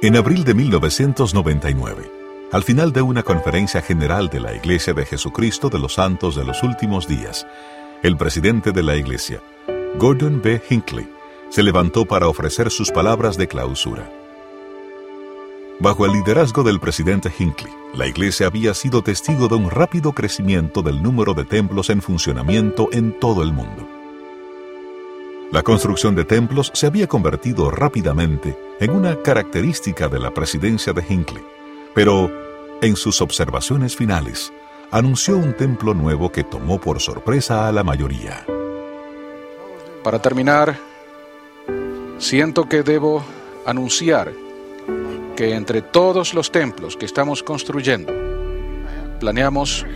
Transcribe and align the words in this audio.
En 0.00 0.14
abril 0.14 0.44
de 0.44 0.54
1999, 0.54 2.12
al 2.52 2.62
final 2.62 2.92
de 2.92 3.02
una 3.02 3.24
conferencia 3.24 3.82
general 3.82 4.28
de 4.28 4.38
la 4.38 4.54
Iglesia 4.54 4.94
de 4.94 5.04
Jesucristo 5.04 5.70
de 5.70 5.80
los 5.80 5.94
Santos 5.94 6.36
de 6.36 6.44
los 6.44 6.62
Últimos 6.62 7.08
Días, 7.08 7.44
el 8.04 8.16
presidente 8.16 8.70
de 8.70 8.84
la 8.84 8.94
Iglesia, 8.94 9.42
Gordon 9.96 10.40
B. 10.40 10.62
Hinckley, 10.70 11.10
se 11.48 11.64
levantó 11.64 12.04
para 12.04 12.28
ofrecer 12.28 12.70
sus 12.70 12.92
palabras 12.92 13.36
de 13.36 13.48
clausura. 13.48 14.08
Bajo 15.80 16.06
el 16.06 16.12
liderazgo 16.12 16.62
del 16.62 16.78
presidente 16.78 17.32
Hinckley, 17.36 17.72
la 17.92 18.06
Iglesia 18.06 18.46
había 18.46 18.74
sido 18.74 19.02
testigo 19.02 19.48
de 19.48 19.56
un 19.56 19.68
rápido 19.68 20.12
crecimiento 20.12 20.80
del 20.80 21.02
número 21.02 21.34
de 21.34 21.44
templos 21.44 21.90
en 21.90 22.02
funcionamiento 22.02 22.88
en 22.92 23.18
todo 23.18 23.42
el 23.42 23.52
mundo. 23.52 23.97
La 25.50 25.62
construcción 25.62 26.14
de 26.14 26.26
templos 26.26 26.70
se 26.74 26.86
había 26.86 27.06
convertido 27.06 27.70
rápidamente 27.70 28.54
en 28.80 28.90
una 28.90 29.16
característica 29.22 30.06
de 30.06 30.18
la 30.18 30.30
presidencia 30.34 30.92
de 30.92 31.02
Hinckley, 31.08 31.42
pero 31.94 32.30
en 32.82 32.96
sus 32.96 33.22
observaciones 33.22 33.96
finales 33.96 34.52
anunció 34.90 35.38
un 35.38 35.54
templo 35.54 35.94
nuevo 35.94 36.30
que 36.30 36.44
tomó 36.44 36.78
por 36.78 37.00
sorpresa 37.00 37.66
a 37.66 37.72
la 37.72 37.82
mayoría. 37.82 38.44
Para 40.04 40.20
terminar, 40.20 40.76
siento 42.18 42.68
que 42.68 42.82
debo 42.82 43.24
anunciar 43.64 44.30
que 45.34 45.54
entre 45.54 45.80
todos 45.80 46.34
los 46.34 46.52
templos 46.52 46.94
que 46.94 47.06
estamos 47.06 47.42
construyendo, 47.42 48.12
planeamos 49.18 49.86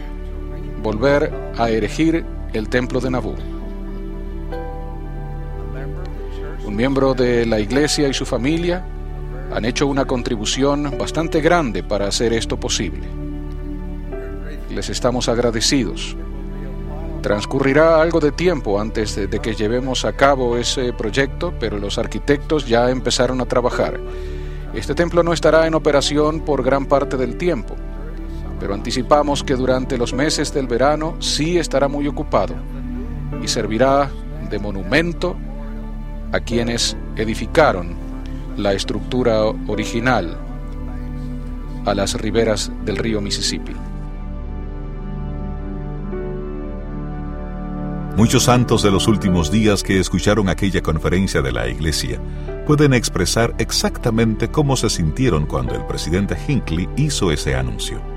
volver 0.83 1.31
a 1.59 1.69
erigir 1.69 2.25
el 2.55 2.71
templo 2.71 3.01
de 3.01 3.11
Nabú. 3.11 3.52
Un 6.73 6.79
miembro 6.79 7.13
de 7.13 7.45
la 7.45 7.61
iglesia 7.61 8.09
y 8.09 8.15
su 8.15 8.25
familia 8.25 8.83
han 9.53 9.67
hecho 9.67 9.87
una 9.87 10.07
contribución 10.07 10.97
bastante 10.99 11.43
grande 11.43 11.83
para 11.83 12.07
hacer 12.07 12.33
esto 12.33 12.59
posible. 12.59 13.07
Les 14.71 14.89
estamos 14.89 15.29
agradecidos. 15.29 16.17
Transcurrirá 17.21 18.01
algo 18.01 18.21
de 18.21 18.33
tiempo 18.33 18.81
antes 18.81 19.15
de, 19.17 19.39
que 19.39 19.55
llevemos 19.55 20.07
a 20.07 20.15
cabo 20.15 20.57
ese 20.57 20.95
proyecto, 20.95 21.53
pero 21.61 21.79
los 21.79 21.99
arquitectos 21.99 22.67
ya 22.67 22.89
empezaron 22.89 23.43
a 23.43 23.45
trabajar. 23.45 24.01
Este 24.73 24.95
templo 24.95 25.23
no 25.23 25.35
estará 25.35 25.67
en 25.67 25.75
operación 25.75 26.41
por 26.41 26.63
gran 26.63 26.87
parte 26.87 27.19
del 27.19 27.37
tiempo, 27.37 27.77
pero 28.59 28.73
anticipamos 28.73 29.45
que 29.45 29.57
durante 29.57 29.99
los 29.99 30.15
meses 30.15 30.55
del 30.55 30.69
verano 30.69 31.17
sí 31.21 31.59
estará 31.59 31.87
muy 31.87 32.09
ocupado 32.09 32.55
y 33.43 33.49
servirá 33.49 34.11
de 34.49 34.59
monumento 34.59 35.37
a 36.33 36.41
quienes 36.41 36.97
edificaron 37.17 37.95
la 38.57 38.73
estructura 38.73 39.45
original 39.67 40.37
a 41.85 41.95
las 41.95 42.15
riberas 42.15 42.71
del 42.85 42.97
río 42.97 43.21
Mississippi. 43.21 43.73
Muchos 48.17 48.45
santos 48.45 48.83
de 48.83 48.91
los 48.91 49.09
últimos 49.09 49.51
días 49.51 49.83
que 49.83 49.99
escucharon 49.99 50.51
aquella 50.51 50.83
conferencia 50.83 51.41
de 51.41 51.51
la 51.51 51.67
iglesia 51.69 52.21
pueden 52.67 52.93
expresar 52.93 53.55
exactamente 53.59 54.49
cómo 54.49 54.77
se 54.77 54.91
sintieron 54.91 55.47
cuando 55.47 55.75
el 55.75 55.87
presidente 55.87 56.37
Hinckley 56.47 56.89
hizo 56.97 57.33
ese 57.33 57.55
anuncio. 57.55 58.12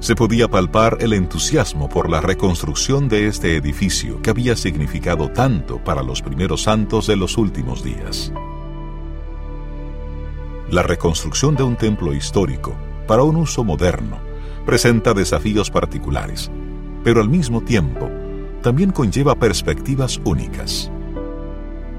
Se 0.00 0.14
podía 0.14 0.48
palpar 0.48 0.98
el 1.00 1.12
entusiasmo 1.12 1.88
por 1.88 2.10
la 2.10 2.20
reconstrucción 2.20 3.08
de 3.08 3.28
este 3.28 3.56
edificio 3.56 4.20
que 4.22 4.30
había 4.30 4.56
significado 4.56 5.30
tanto 5.30 5.82
para 5.84 6.02
los 6.02 6.22
primeros 6.22 6.62
santos 6.62 7.06
de 7.06 7.16
los 7.16 7.38
últimos 7.38 7.84
días. 7.84 8.32
La 10.70 10.82
reconstrucción 10.82 11.54
de 11.54 11.62
un 11.62 11.76
templo 11.76 12.12
histórico 12.14 12.74
para 13.06 13.22
un 13.22 13.36
uso 13.36 13.62
moderno 13.62 14.18
presenta 14.64 15.14
desafíos 15.14 15.70
particulares 15.70 16.50
pero 17.02 17.20
al 17.20 17.28
mismo 17.28 17.62
tiempo 17.62 18.10
también 18.62 18.90
conlleva 18.90 19.34
perspectivas 19.34 20.20
únicas. 20.24 20.90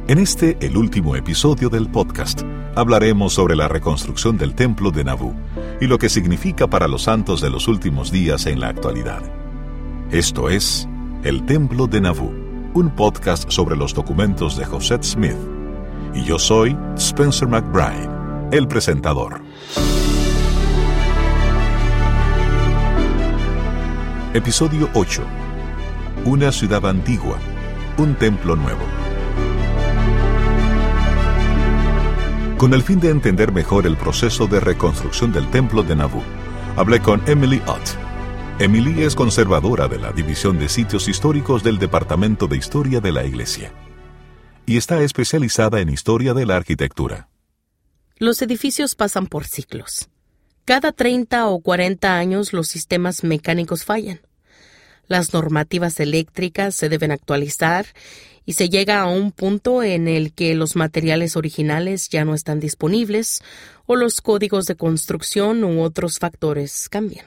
En 0.08 0.20
este, 0.20 0.58
el 0.62 0.78
último 0.78 1.16
episodio 1.16 1.70
del 1.70 1.90
podcast, 1.90 2.42
hablaremos 2.76 3.34
sobre 3.34 3.56
la 3.56 3.68
reconstrucción 3.68 4.38
del 4.38 4.54
templo 4.54 4.92
de 4.92 5.04
Nabú 5.04 5.34
y 5.82 5.88
lo 5.88 5.98
que 5.98 6.10
significa 6.10 6.68
para 6.68 6.88
los 6.88 7.04
santos 7.04 7.42
de 7.42 7.50
los 7.50 7.68
últimos 7.68 8.12
días 8.12 8.46
en 8.46 8.60
la 8.60 8.70
actualidad. 8.70 9.24
Esto 10.12 10.48
es 10.48 10.88
El 11.24 11.44
Templo 11.48 11.88
de 11.88 12.00
Nabú, 12.00 12.32
un 12.76 12.92
podcast 12.96 13.50
sobre 13.50 13.76
los 13.76 13.96
documentos 13.96 14.56
de 14.56 14.64
José 14.64 15.00
Smith. 15.02 15.36
Y 16.14 16.24
yo 16.24 16.38
soy 16.38 16.78
Spencer 16.96 17.48
McBride, 17.48 18.08
el 18.52 18.68
presentador. 18.68 19.42
Episodio 24.36 24.88
8. 24.94 25.24
Una 26.26 26.52
ciudad 26.52 26.86
antigua, 26.86 27.38
un 27.98 28.14
templo 28.16 28.56
nuevo. 28.56 29.01
Con 32.62 32.76
el 32.76 32.84
fin 32.84 33.00
de 33.00 33.10
entender 33.10 33.52
mejor 33.52 33.88
el 33.88 33.98
proceso 33.98 34.46
de 34.46 34.60
reconstrucción 34.60 35.34
del 35.34 35.50
templo 35.50 35.82
de 35.82 35.96
Nabu, 35.96 36.22
hablé 36.76 37.02
con 37.02 37.28
Emily 37.28 37.60
Ott. 37.66 37.82
Emily 38.60 39.02
es 39.02 39.16
conservadora 39.16 39.88
de 39.88 39.98
la 39.98 40.12
División 40.12 40.60
de 40.60 40.70
Sitios 40.70 41.08
Históricos 41.08 41.64
del 41.64 41.80
Departamento 41.80 42.46
de 42.46 42.58
Historia 42.58 43.00
de 43.00 43.12
la 43.12 43.26
Iglesia 43.26 43.74
y 44.68 44.78
está 44.78 45.02
especializada 45.02 45.80
en 45.80 45.90
historia 45.90 46.36
de 46.36 46.46
la 46.46 46.56
arquitectura. 46.56 47.30
Los 48.18 48.44
edificios 48.44 48.94
pasan 48.94 49.26
por 49.26 49.46
ciclos. 49.46 50.10
Cada 50.64 50.92
30 50.92 51.48
o 51.48 51.62
40 51.62 52.16
años 52.16 52.54
los 52.54 52.68
sistemas 52.68 53.24
mecánicos 53.24 53.86
fallan. 53.86 54.22
Las 55.08 55.34
normativas 55.34 56.00
eléctricas 56.00 56.76
se 56.76 56.90
deben 56.90 57.10
actualizar 57.10 57.88
y 58.46 58.54
se 58.54 58.70
llega 58.70 59.02
a 59.02 59.08
un 59.08 59.32
punto 59.32 59.84
en 59.84 60.08
el 60.08 60.34
que 60.34 60.56
los 60.56 60.76
materiales 60.76 61.36
originales 61.36 62.10
ya 62.10 62.26
no 62.26 62.34
están 62.34 62.60
disponibles 62.60 63.42
o 63.86 63.96
los 63.96 64.22
códigos 64.22 64.66
de 64.66 64.76
construcción 64.76 65.64
u 65.64 65.82
otros 65.82 66.20
factores 66.20 66.90
cambian. 66.90 67.26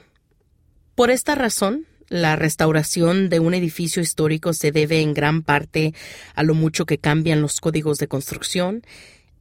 Por 0.95 1.11
esta 1.11 1.35
razón, 1.35 1.85
la 2.07 2.35
restauración 2.35 3.29
de 3.29 3.39
un 3.39 3.53
edificio 3.53 4.01
histórico 4.01 4.53
se 4.53 4.71
debe 4.71 5.01
en 5.01 5.13
gran 5.13 5.41
parte 5.41 5.93
a 6.35 6.43
lo 6.43 6.53
mucho 6.53 6.85
que 6.85 6.97
cambian 6.97 7.41
los 7.41 7.59
códigos 7.59 7.97
de 7.97 8.07
construcción 8.07 8.83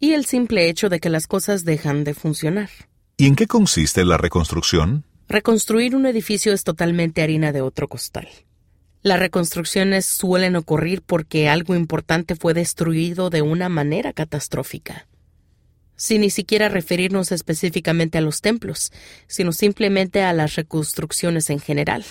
y 0.00 0.12
el 0.12 0.24
simple 0.24 0.68
hecho 0.68 0.88
de 0.88 1.00
que 1.00 1.10
las 1.10 1.26
cosas 1.26 1.64
dejan 1.64 2.04
de 2.04 2.14
funcionar. 2.14 2.70
¿Y 3.16 3.26
en 3.26 3.36
qué 3.36 3.46
consiste 3.46 4.04
la 4.04 4.16
reconstrucción? 4.16 5.04
Reconstruir 5.28 5.94
un 5.94 6.06
edificio 6.06 6.52
es 6.52 6.64
totalmente 6.64 7.22
harina 7.22 7.52
de 7.52 7.60
otro 7.60 7.88
costal. 7.88 8.28
Las 9.04 9.18
reconstrucciones 9.18 10.06
suelen 10.06 10.56
ocurrir 10.56 11.02
porque 11.02 11.50
algo 11.50 11.74
importante 11.74 12.36
fue 12.36 12.54
destruido 12.54 13.28
de 13.28 13.42
una 13.42 13.68
manera 13.68 14.14
catastrófica. 14.14 15.06
Sin 15.94 16.22
ni 16.22 16.30
siquiera 16.30 16.70
referirnos 16.70 17.30
específicamente 17.30 18.16
a 18.16 18.22
los 18.22 18.40
templos, 18.40 18.92
sino 19.26 19.52
simplemente 19.52 20.22
a 20.22 20.32
las 20.32 20.54
reconstrucciones 20.54 21.50
en 21.50 21.60
general. 21.60 22.02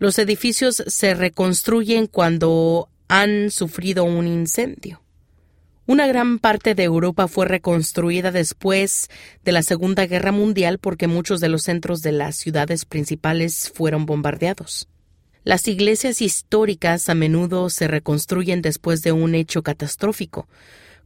Los 0.00 0.18
edificios 0.18 0.82
se 0.84 1.14
reconstruyen 1.14 2.08
cuando 2.08 2.88
han 3.06 3.52
sufrido 3.52 4.02
un 4.02 4.26
incendio. 4.26 5.00
Una 5.86 6.08
gran 6.08 6.40
parte 6.40 6.74
de 6.74 6.82
Europa 6.82 7.28
fue 7.28 7.46
reconstruida 7.46 8.32
después 8.32 9.10
de 9.44 9.52
la 9.52 9.62
Segunda 9.62 10.06
Guerra 10.06 10.32
Mundial 10.32 10.78
porque 10.78 11.06
muchos 11.06 11.40
de 11.40 11.50
los 11.50 11.62
centros 11.62 12.02
de 12.02 12.10
las 12.10 12.34
ciudades 12.34 12.84
principales 12.84 13.70
fueron 13.72 14.06
bombardeados. 14.06 14.88
Las 15.44 15.68
iglesias 15.68 16.22
históricas 16.22 17.10
a 17.10 17.14
menudo 17.14 17.68
se 17.68 17.86
reconstruyen 17.86 18.62
después 18.62 19.02
de 19.02 19.12
un 19.12 19.34
hecho 19.34 19.62
catastrófico, 19.62 20.48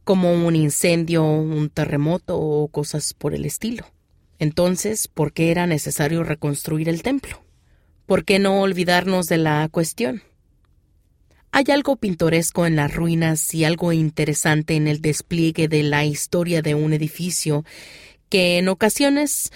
como 0.05 0.31
un 0.31 0.55
incendio, 0.55 1.25
un 1.25 1.69
terremoto 1.69 2.39
o 2.39 2.69
cosas 2.69 3.13
por 3.13 3.35
el 3.35 3.43
estilo. 3.43 3.85
Entonces, 4.39 5.09
¿por 5.09 5.33
qué 5.33 5.51
era 5.51 5.67
necesario 5.67 6.23
reconstruir 6.23 6.87
el 6.87 7.03
templo? 7.03 7.43
¿Por 8.05 8.23
qué 8.23 8.39
no 8.39 8.61
olvidarnos 8.61 9.27
de 9.27 9.37
la 9.39 9.67
cuestión? 9.69 10.23
Hay 11.51 11.65
algo 11.69 11.97
pintoresco 11.97 12.65
en 12.65 12.77
las 12.77 12.95
ruinas 12.95 13.53
y 13.53 13.65
algo 13.65 13.91
interesante 13.91 14.75
en 14.75 14.87
el 14.87 15.01
despliegue 15.01 15.67
de 15.67 15.83
la 15.83 16.05
historia 16.05 16.61
de 16.61 16.75
un 16.75 16.93
edificio 16.93 17.65
que 18.29 18.57
en 18.59 18.69
ocasiones 18.69 19.51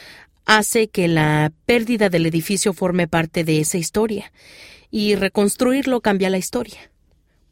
hace 0.45 0.89
que 0.89 1.07
la 1.07 1.51
pérdida 1.65 2.09
del 2.09 2.25
edificio 2.25 2.73
forme 2.73 3.07
parte 3.07 3.43
de 3.43 3.59
esa 3.59 3.77
historia 3.77 4.31
y 4.91 5.15
reconstruirlo 5.15 6.01
cambia 6.01 6.29
la 6.29 6.37
historia. 6.37 6.91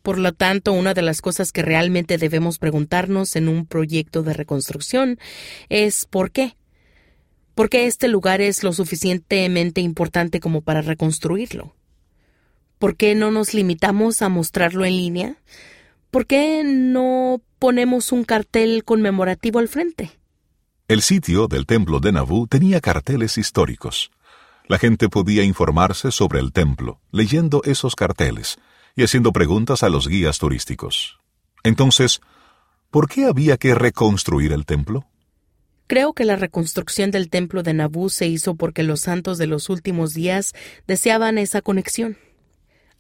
Por 0.01 0.17
lo 0.17 0.33
tanto, 0.33 0.73
una 0.73 0.93
de 0.93 1.03
las 1.03 1.21
cosas 1.21 1.51
que 1.51 1.61
realmente 1.61 2.17
debemos 2.17 2.57
preguntarnos 2.57 3.35
en 3.35 3.47
un 3.47 3.65
proyecto 3.65 4.23
de 4.23 4.33
reconstrucción 4.33 5.19
es 5.69 6.05
¿por 6.05 6.31
qué? 6.31 6.55
¿Por 7.53 7.69
qué 7.69 7.85
este 7.85 8.07
lugar 8.07 8.41
es 8.41 8.63
lo 8.63 8.73
suficientemente 8.73 9.81
importante 9.81 10.39
como 10.39 10.61
para 10.61 10.81
reconstruirlo? 10.81 11.75
¿Por 12.79 12.97
qué 12.97 13.13
no 13.13 13.29
nos 13.29 13.53
limitamos 13.53 14.23
a 14.23 14.29
mostrarlo 14.29 14.85
en 14.85 14.97
línea? 14.97 15.35
¿Por 16.09 16.25
qué 16.25 16.63
no 16.65 17.41
ponemos 17.59 18.11
un 18.11 18.23
cartel 18.23 18.83
conmemorativo 18.83 19.59
al 19.59 19.67
frente? 19.67 20.20
El 20.91 21.01
sitio 21.01 21.47
del 21.47 21.65
templo 21.65 22.01
de 22.01 22.11
Nabú 22.11 22.47
tenía 22.47 22.81
carteles 22.81 23.37
históricos. 23.37 24.11
La 24.67 24.77
gente 24.77 25.07
podía 25.07 25.41
informarse 25.41 26.11
sobre 26.11 26.41
el 26.41 26.51
templo, 26.51 26.99
leyendo 27.13 27.61
esos 27.63 27.95
carteles 27.95 28.57
y 28.97 29.03
haciendo 29.03 29.31
preguntas 29.31 29.83
a 29.83 29.89
los 29.89 30.09
guías 30.09 30.37
turísticos. 30.37 31.17
Entonces, 31.63 32.19
¿por 32.89 33.07
qué 33.07 33.23
había 33.23 33.55
que 33.55 33.73
reconstruir 33.73 34.51
el 34.51 34.65
templo? 34.65 35.05
Creo 35.87 36.11
que 36.11 36.25
la 36.25 36.35
reconstrucción 36.35 37.09
del 37.09 37.29
templo 37.29 37.63
de 37.63 37.73
Nabú 37.73 38.09
se 38.09 38.27
hizo 38.27 38.55
porque 38.55 38.83
los 38.83 38.99
santos 38.99 39.37
de 39.37 39.47
los 39.47 39.69
últimos 39.69 40.13
días 40.13 40.51
deseaban 40.87 41.37
esa 41.37 41.61
conexión. 41.61 42.17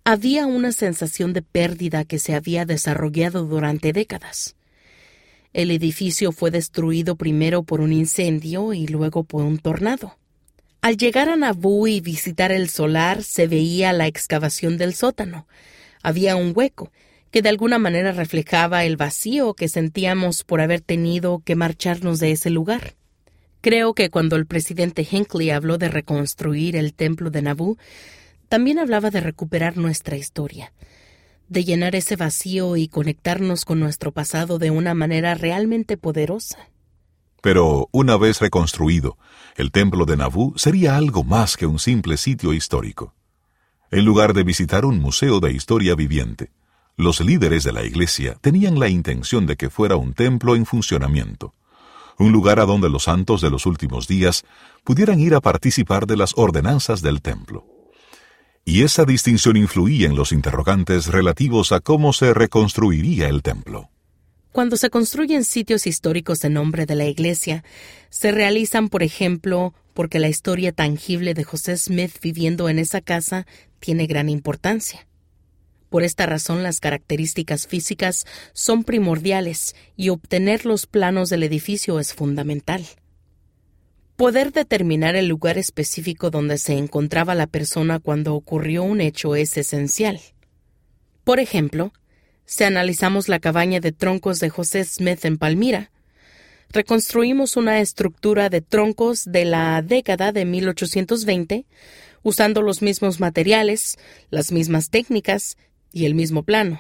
Había 0.05 0.45
una 0.45 0.71
sensación 0.71 1.33
de 1.33 1.41
pérdida 1.41 2.05
que 2.05 2.19
se 2.19 2.35
había 2.35 2.63
desarrollado 2.63 3.43
durante 3.43 3.91
décadas. 3.91 4.55
El 5.53 5.71
edificio 5.71 6.31
fue 6.31 6.49
destruido 6.49 7.15
primero 7.15 7.63
por 7.63 7.81
un 7.81 7.91
incendio 7.91 8.73
y 8.73 8.87
luego 8.87 9.23
por 9.23 9.43
un 9.43 9.57
tornado. 9.57 10.17
Al 10.81 10.97
llegar 10.97 11.29
a 11.29 11.35
Nabú 11.35 11.87
y 11.87 11.99
visitar 11.99 12.51
el 12.51 12.69
solar 12.69 13.21
se 13.21 13.47
veía 13.47 13.93
la 13.93 14.07
excavación 14.07 14.77
del 14.77 14.93
sótano. 14.93 15.47
Había 16.01 16.35
un 16.35 16.53
hueco, 16.55 16.91
que 17.31 17.41
de 17.41 17.49
alguna 17.49 17.79
manera 17.79 18.11
reflejaba 18.11 18.83
el 18.83 18.97
vacío 18.97 19.53
que 19.53 19.69
sentíamos 19.69 20.43
por 20.43 20.61
haber 20.61 20.81
tenido 20.81 21.41
que 21.45 21.55
marcharnos 21.55 22.19
de 22.19 22.31
ese 22.31 22.49
lugar. 22.49 22.95
Creo 23.61 23.93
que 23.93 24.09
cuando 24.09 24.37
el 24.37 24.47
presidente 24.47 25.07
Hinckley 25.09 25.51
habló 25.51 25.77
de 25.77 25.87
reconstruir 25.87 26.75
el 26.75 26.93
templo 26.93 27.29
de 27.29 27.43
Nabú, 27.43 27.77
también 28.49 28.79
hablaba 28.79 29.11
de 29.11 29.21
recuperar 29.21 29.77
nuestra 29.77 30.17
historia, 30.17 30.73
de 31.51 31.65
llenar 31.65 31.95
ese 31.95 32.15
vacío 32.15 32.77
y 32.77 32.87
conectarnos 32.87 33.65
con 33.65 33.77
nuestro 33.77 34.13
pasado 34.13 34.57
de 34.57 34.71
una 34.71 34.93
manera 34.93 35.35
realmente 35.35 35.97
poderosa. 35.97 36.69
Pero 37.41 37.89
una 37.91 38.15
vez 38.15 38.39
reconstruido, 38.39 39.17
el 39.57 39.71
templo 39.71 40.05
de 40.05 40.15
Nabú 40.15 40.53
sería 40.55 40.95
algo 40.95 41.25
más 41.25 41.57
que 41.57 41.65
un 41.65 41.77
simple 41.77 42.15
sitio 42.15 42.53
histórico. 42.53 43.15
En 43.89 44.05
lugar 44.05 44.33
de 44.33 44.43
visitar 44.43 44.85
un 44.85 44.99
museo 45.01 45.41
de 45.41 45.51
historia 45.51 45.93
viviente, 45.93 46.51
los 46.95 47.19
líderes 47.19 47.65
de 47.65 47.73
la 47.73 47.83
Iglesia 47.83 48.37
tenían 48.39 48.79
la 48.79 48.87
intención 48.87 49.45
de 49.45 49.57
que 49.57 49.69
fuera 49.69 49.97
un 49.97 50.13
templo 50.13 50.55
en 50.55 50.65
funcionamiento, 50.65 51.53
un 52.17 52.31
lugar 52.31 52.61
a 52.61 52.65
donde 52.65 52.89
los 52.89 53.03
santos 53.03 53.41
de 53.41 53.49
los 53.49 53.65
últimos 53.65 54.07
días 54.07 54.45
pudieran 54.85 55.19
ir 55.19 55.35
a 55.35 55.41
participar 55.41 56.07
de 56.07 56.15
las 56.15 56.31
ordenanzas 56.37 57.01
del 57.01 57.21
templo. 57.21 57.65
Y 58.63 58.83
esa 58.83 59.05
distinción 59.05 59.57
influía 59.57 60.07
en 60.07 60.15
los 60.15 60.31
interrogantes 60.31 61.07
relativos 61.07 61.71
a 61.71 61.79
cómo 61.79 62.13
se 62.13 62.33
reconstruiría 62.33 63.27
el 63.27 63.41
templo. 63.41 63.89
Cuando 64.51 64.75
se 64.75 64.89
construyen 64.89 65.43
sitios 65.43 65.87
históricos 65.87 66.43
en 66.43 66.53
nombre 66.53 66.85
de 66.85 66.95
la 66.95 67.05
Iglesia, 67.05 67.63
se 68.09 68.31
realizan, 68.31 68.89
por 68.89 69.01
ejemplo, 69.01 69.73
porque 69.93 70.19
la 70.19 70.27
historia 70.27 70.73
tangible 70.73 71.33
de 71.33 71.43
José 71.43 71.77
Smith 71.77 72.13
viviendo 72.21 72.69
en 72.69 72.77
esa 72.77 73.01
casa 73.01 73.47
tiene 73.79 74.07
gran 74.07 74.29
importancia. 74.29 75.07
Por 75.89 76.03
esta 76.03 76.25
razón 76.25 76.63
las 76.63 76.79
características 76.79 77.67
físicas 77.67 78.25
son 78.53 78.83
primordiales 78.83 79.75
y 79.97 80.09
obtener 80.09 80.65
los 80.65 80.85
planos 80.85 81.29
del 81.29 81.43
edificio 81.43 81.99
es 81.99 82.13
fundamental. 82.13 82.85
Poder 84.21 84.51
determinar 84.51 85.15
el 85.15 85.25
lugar 85.25 85.57
específico 85.57 86.29
donde 86.29 86.59
se 86.59 86.73
encontraba 86.73 87.33
la 87.33 87.47
persona 87.47 87.97
cuando 87.97 88.35
ocurrió 88.35 88.83
un 88.83 89.01
hecho 89.01 89.35
es 89.35 89.57
esencial. 89.57 90.21
Por 91.23 91.39
ejemplo, 91.39 91.91
si 92.45 92.63
analizamos 92.63 93.29
la 93.29 93.39
cabaña 93.39 93.79
de 93.79 93.91
troncos 93.91 94.39
de 94.39 94.49
José 94.49 94.83
Smith 94.83 95.25
en 95.25 95.39
Palmira, 95.39 95.89
reconstruimos 96.69 97.57
una 97.57 97.79
estructura 97.79 98.49
de 98.49 98.61
troncos 98.61 99.23
de 99.25 99.43
la 99.43 99.81
década 99.81 100.31
de 100.31 100.45
1820, 100.45 101.65
usando 102.21 102.61
los 102.61 102.83
mismos 102.83 103.19
materiales, 103.19 103.97
las 104.29 104.51
mismas 104.51 104.91
técnicas 104.91 105.57
y 105.91 106.05
el 106.05 106.13
mismo 106.13 106.43
plano. 106.43 106.79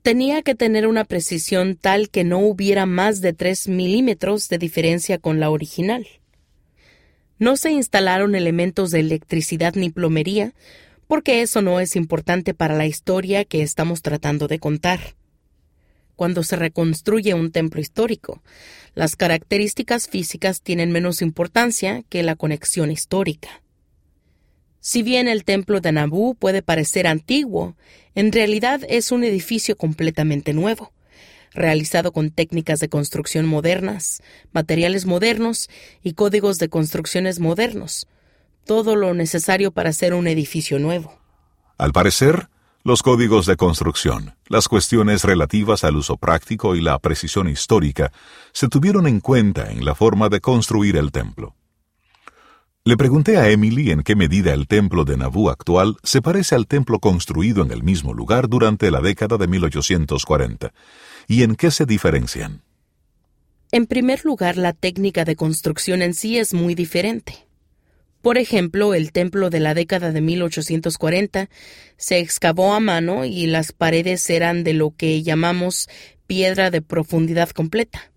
Tenía 0.00 0.40
que 0.40 0.54
tener 0.54 0.86
una 0.86 1.04
precisión 1.04 1.76
tal 1.76 2.08
que 2.08 2.24
no 2.24 2.38
hubiera 2.38 2.86
más 2.86 3.20
de 3.20 3.34
3 3.34 3.68
milímetros 3.68 4.48
de 4.48 4.56
diferencia 4.56 5.18
con 5.18 5.38
la 5.38 5.50
original. 5.50 6.06
No 7.42 7.56
se 7.56 7.72
instalaron 7.72 8.36
elementos 8.36 8.92
de 8.92 9.00
electricidad 9.00 9.74
ni 9.74 9.90
plomería, 9.90 10.54
porque 11.08 11.42
eso 11.42 11.60
no 11.60 11.80
es 11.80 11.96
importante 11.96 12.54
para 12.54 12.76
la 12.76 12.86
historia 12.86 13.44
que 13.44 13.62
estamos 13.62 14.00
tratando 14.00 14.46
de 14.46 14.60
contar. 14.60 15.16
Cuando 16.14 16.44
se 16.44 16.54
reconstruye 16.54 17.34
un 17.34 17.50
templo 17.50 17.80
histórico, 17.80 18.44
las 18.94 19.16
características 19.16 20.06
físicas 20.06 20.62
tienen 20.62 20.92
menos 20.92 21.20
importancia 21.20 22.04
que 22.08 22.22
la 22.22 22.36
conexión 22.36 22.92
histórica. 22.92 23.60
Si 24.78 25.02
bien 25.02 25.26
el 25.26 25.42
templo 25.42 25.80
de 25.80 25.90
Nabú 25.90 26.36
puede 26.36 26.62
parecer 26.62 27.08
antiguo, 27.08 27.74
en 28.14 28.30
realidad 28.30 28.82
es 28.88 29.10
un 29.10 29.24
edificio 29.24 29.76
completamente 29.76 30.52
nuevo, 30.52 30.92
realizado 31.54 32.12
con 32.12 32.30
técnicas 32.30 32.80
de 32.80 32.88
construcción 32.88 33.46
modernas, 33.46 34.22
materiales 34.52 35.06
modernos 35.06 35.68
y 36.02 36.14
códigos 36.14 36.58
de 36.58 36.68
construcciones 36.68 37.40
modernos, 37.40 38.06
todo 38.64 38.96
lo 38.96 39.14
necesario 39.14 39.72
para 39.72 39.90
hacer 39.90 40.14
un 40.14 40.26
edificio 40.26 40.78
nuevo. 40.78 41.18
Al 41.78 41.92
parecer, 41.92 42.48
los 42.84 43.02
códigos 43.02 43.46
de 43.46 43.56
construcción, 43.56 44.34
las 44.48 44.68
cuestiones 44.68 45.24
relativas 45.24 45.84
al 45.84 45.96
uso 45.96 46.16
práctico 46.16 46.74
y 46.74 46.80
la 46.80 46.98
precisión 46.98 47.48
histórica 47.48 48.12
se 48.52 48.68
tuvieron 48.68 49.06
en 49.06 49.20
cuenta 49.20 49.70
en 49.70 49.84
la 49.84 49.94
forma 49.94 50.28
de 50.28 50.40
construir 50.40 50.96
el 50.96 51.12
templo. 51.12 51.54
Le 52.84 52.96
pregunté 52.96 53.36
a 53.36 53.48
Emily 53.48 53.92
en 53.92 54.02
qué 54.02 54.16
medida 54.16 54.52
el 54.52 54.66
templo 54.66 55.04
de 55.04 55.16
Nabú 55.16 55.48
actual 55.48 55.96
se 56.02 56.20
parece 56.20 56.56
al 56.56 56.66
templo 56.66 56.98
construido 56.98 57.62
en 57.62 57.70
el 57.70 57.84
mismo 57.84 58.12
lugar 58.12 58.48
durante 58.48 58.90
la 58.90 59.00
década 59.00 59.38
de 59.38 59.46
1840 59.46 60.72
y 61.28 61.42
en 61.42 61.56
qué 61.56 61.70
se 61.70 61.86
diferencian. 61.86 62.62
En 63.70 63.86
primer 63.86 64.24
lugar, 64.24 64.58
la 64.58 64.72
técnica 64.72 65.24
de 65.24 65.36
construcción 65.36 66.02
en 66.02 66.14
sí 66.14 66.38
es 66.38 66.52
muy 66.52 66.74
diferente. 66.74 67.46
Por 68.20 68.38
ejemplo, 68.38 68.94
el 68.94 69.12
templo 69.12 69.50
de 69.50 69.60
la 69.60 69.74
década 69.74 70.12
de 70.12 70.20
1840 70.20 71.48
se 71.96 72.18
excavó 72.20 72.72
a 72.72 72.80
mano 72.80 73.24
y 73.24 73.46
las 73.46 73.72
paredes 73.72 74.28
eran 74.30 74.62
de 74.62 74.74
lo 74.74 74.94
que 74.96 75.22
llamamos 75.22 75.88
piedra 76.26 76.70
de 76.70 76.82
profundidad 76.82 77.50
completa. 77.50 78.12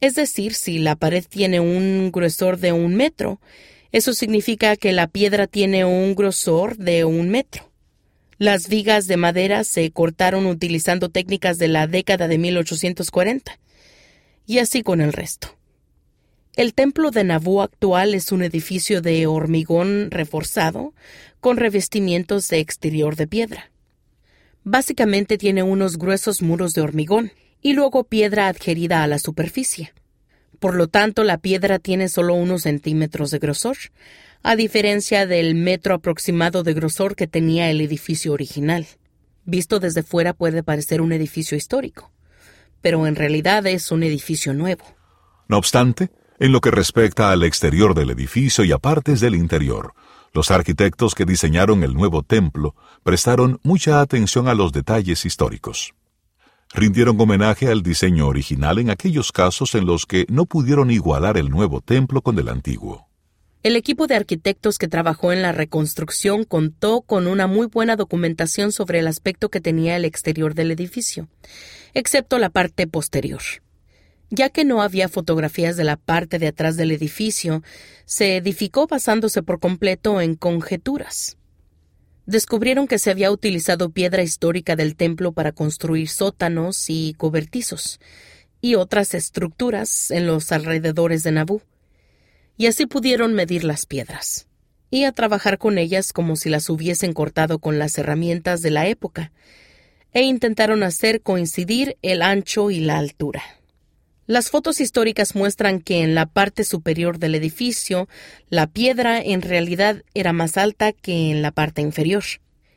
Es 0.00 0.16
decir, 0.16 0.54
si 0.54 0.78
la 0.78 0.96
pared 0.96 1.24
tiene 1.28 1.60
un 1.60 2.10
grosor 2.10 2.58
de 2.58 2.72
un 2.72 2.96
metro, 2.96 3.40
eso 3.92 4.14
significa 4.14 4.76
que 4.76 4.92
la 4.92 5.06
piedra 5.06 5.46
tiene 5.46 5.84
un 5.84 6.14
grosor 6.14 6.76
de 6.76 7.04
un 7.04 7.28
metro. 7.28 7.71
Las 8.42 8.66
vigas 8.66 9.06
de 9.06 9.16
madera 9.16 9.62
se 9.62 9.88
cortaron 9.92 10.46
utilizando 10.46 11.10
técnicas 11.10 11.58
de 11.58 11.68
la 11.68 11.86
década 11.86 12.26
de 12.26 12.38
1840. 12.38 13.56
Y 14.46 14.58
así 14.58 14.82
con 14.82 15.00
el 15.00 15.12
resto. 15.12 15.56
El 16.56 16.74
templo 16.74 17.12
de 17.12 17.22
Nabú 17.22 17.62
actual 17.62 18.14
es 18.14 18.32
un 18.32 18.42
edificio 18.42 19.00
de 19.00 19.28
hormigón 19.28 20.10
reforzado 20.10 20.92
con 21.38 21.56
revestimientos 21.56 22.48
de 22.48 22.58
exterior 22.58 23.14
de 23.14 23.28
piedra. 23.28 23.70
Básicamente 24.64 25.38
tiene 25.38 25.62
unos 25.62 25.96
gruesos 25.96 26.42
muros 26.42 26.72
de 26.72 26.80
hormigón 26.80 27.30
y 27.60 27.74
luego 27.74 28.02
piedra 28.02 28.48
adherida 28.48 29.04
a 29.04 29.06
la 29.06 29.20
superficie. 29.20 29.92
Por 30.58 30.74
lo 30.74 30.88
tanto, 30.88 31.22
la 31.22 31.38
piedra 31.38 31.78
tiene 31.78 32.08
solo 32.08 32.34
unos 32.34 32.62
centímetros 32.62 33.30
de 33.30 33.38
grosor, 33.38 33.76
a 34.42 34.56
diferencia 34.56 35.26
del 35.26 35.54
metro 35.54 35.94
aproximado 35.94 36.62
de 36.62 36.74
grosor 36.74 37.16
que 37.16 37.26
tenía 37.26 37.70
el 37.70 37.80
edificio 37.80 38.32
original. 38.32 38.86
Visto 39.44 39.80
desde 39.80 40.02
fuera 40.02 40.34
puede 40.34 40.62
parecer 40.62 41.00
un 41.00 41.12
edificio 41.12 41.56
histórico, 41.56 42.12
pero 42.80 43.06
en 43.06 43.16
realidad 43.16 43.66
es 43.66 43.90
un 43.90 44.02
edificio 44.02 44.54
nuevo. 44.54 44.84
No 45.48 45.58
obstante, 45.58 46.10
en 46.38 46.52
lo 46.52 46.60
que 46.60 46.70
respecta 46.70 47.30
al 47.30 47.42
exterior 47.42 47.94
del 47.94 48.10
edificio 48.10 48.64
y 48.64 48.72
a 48.72 48.78
partes 48.78 49.20
del 49.20 49.34
interior, 49.34 49.94
los 50.32 50.50
arquitectos 50.50 51.14
que 51.14 51.24
diseñaron 51.24 51.82
el 51.84 51.94
nuevo 51.94 52.22
templo 52.22 52.74
prestaron 53.02 53.60
mucha 53.62 54.00
atención 54.00 54.48
a 54.48 54.54
los 54.54 54.72
detalles 54.72 55.24
históricos 55.24 55.94
rindieron 56.74 57.20
homenaje 57.20 57.68
al 57.68 57.82
diseño 57.82 58.26
original 58.26 58.78
en 58.78 58.90
aquellos 58.90 59.30
casos 59.30 59.74
en 59.74 59.86
los 59.86 60.06
que 60.06 60.26
no 60.28 60.46
pudieron 60.46 60.90
igualar 60.90 61.36
el 61.36 61.50
nuevo 61.50 61.80
templo 61.80 62.22
con 62.22 62.38
el 62.38 62.48
antiguo. 62.48 63.08
El 63.62 63.76
equipo 63.76 64.08
de 64.08 64.16
arquitectos 64.16 64.76
que 64.76 64.88
trabajó 64.88 65.32
en 65.32 65.40
la 65.40 65.52
reconstrucción 65.52 66.42
contó 66.42 67.02
con 67.02 67.28
una 67.28 67.46
muy 67.46 67.68
buena 67.68 67.94
documentación 67.94 68.72
sobre 68.72 68.98
el 68.98 69.06
aspecto 69.06 69.50
que 69.50 69.60
tenía 69.60 69.94
el 69.94 70.04
exterior 70.04 70.54
del 70.54 70.72
edificio, 70.72 71.28
excepto 71.94 72.38
la 72.38 72.50
parte 72.50 72.88
posterior. 72.88 73.42
Ya 74.30 74.48
que 74.48 74.64
no 74.64 74.82
había 74.82 75.08
fotografías 75.08 75.76
de 75.76 75.84
la 75.84 75.96
parte 75.96 76.40
de 76.40 76.48
atrás 76.48 76.76
del 76.76 76.90
edificio, 76.90 77.62
se 78.04 78.36
edificó 78.36 78.88
basándose 78.88 79.44
por 79.44 79.60
completo 79.60 80.20
en 80.20 80.34
conjeturas. 80.34 81.36
descubrieron 82.26 82.88
que 82.88 82.98
se 82.98 83.10
había 83.10 83.30
utilizado 83.30 83.90
piedra 83.90 84.22
histórica 84.22 84.74
del 84.74 84.96
templo 84.96 85.32
para 85.32 85.52
construir 85.52 86.08
sótanos 86.08 86.88
y 86.88 87.14
cobertizos 87.16 88.00
y 88.60 88.76
otras 88.76 89.14
estructuras 89.14 90.10
en 90.10 90.26
los 90.26 90.50
alrededores 90.50 91.24
de 91.24 91.32
Nabú. 91.32 91.62
Y 92.56 92.66
así 92.66 92.86
pudieron 92.86 93.34
medir 93.34 93.64
las 93.64 93.86
piedras 93.86 94.46
y 94.92 95.04
a 95.04 95.12
trabajar 95.12 95.56
con 95.56 95.78
ellas 95.78 96.12
como 96.12 96.36
si 96.36 96.50
las 96.50 96.68
hubiesen 96.68 97.14
cortado 97.14 97.58
con 97.58 97.78
las 97.78 97.96
herramientas 97.96 98.60
de 98.60 98.70
la 98.70 98.86
época, 98.86 99.32
e 100.12 100.20
intentaron 100.20 100.82
hacer 100.82 101.22
coincidir 101.22 101.96
el 102.02 102.20
ancho 102.20 102.70
y 102.70 102.80
la 102.80 102.98
altura. 102.98 103.42
Las 104.26 104.50
fotos 104.50 104.82
históricas 104.82 105.34
muestran 105.34 105.80
que 105.80 106.02
en 106.02 106.14
la 106.14 106.26
parte 106.26 106.64
superior 106.64 107.18
del 107.18 107.34
edificio 107.34 108.06
la 108.50 108.66
piedra 108.66 109.18
en 109.18 109.40
realidad 109.40 110.04
era 110.12 110.34
más 110.34 110.58
alta 110.58 110.92
que 110.92 111.30
en 111.30 111.40
la 111.40 111.52
parte 111.52 111.80
inferior, 111.80 112.24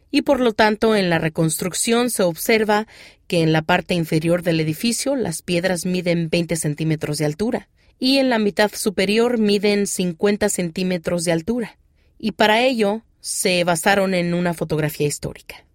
y 0.10 0.22
por 0.22 0.40
lo 0.40 0.54
tanto 0.54 0.96
en 0.96 1.10
la 1.10 1.20
reconstrucción 1.20 2.10
se 2.10 2.24
observa 2.24 2.88
que 3.28 3.42
en 3.42 3.52
la 3.52 3.62
parte 3.62 3.94
inferior 3.94 4.42
del 4.42 4.62
edificio 4.62 5.18
las 5.18 5.42
piedras 5.42 5.86
miden 5.86 6.30
20 6.30 6.56
centímetros 6.56 7.18
de 7.18 7.26
altura, 7.26 7.68
y 8.00 8.18
en 8.18 8.30
la 8.30 8.40
mitad 8.40 8.72
superior 8.74 9.38
miden 9.38 9.88
50 9.88 10.50
centímetros 10.50 11.24
de 11.24 11.32
altura, 11.32 11.78
y 12.20 12.34
para 12.34 12.62
ello 12.62 13.04
se 13.22 13.64
basaron 13.64 14.14
en 14.14 14.34
una 14.34 14.54
fotografía 14.54 15.08
histórica. 15.08 15.66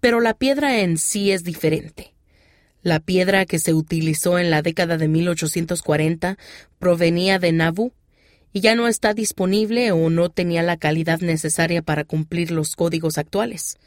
Pero 0.00 0.20
la 0.20 0.34
piedra 0.34 0.80
en 0.80 0.98
sí 0.98 1.30
es 1.30 1.44
diferente. 1.44 2.14
La 2.82 2.98
piedra 2.98 3.46
que 3.46 3.58
se 3.58 3.74
utilizó 3.74 4.38
en 4.38 4.50
la 4.50 4.62
década 4.62 4.98
de 4.98 5.08
1840 5.08 6.36
provenía 6.78 7.38
de 7.38 7.52
Nauvoo 7.52 7.92
y 8.52 8.60
ya 8.60 8.74
no 8.74 8.88
está 8.88 9.14
disponible 9.14 9.92
o 9.92 10.10
no 10.10 10.28
tenía 10.28 10.62
la 10.62 10.76
calidad 10.76 11.20
necesaria 11.20 11.82
para 11.82 12.04
cumplir 12.04 12.50
los 12.50 12.76
códigos 12.76 13.18
actuales. 13.18 13.78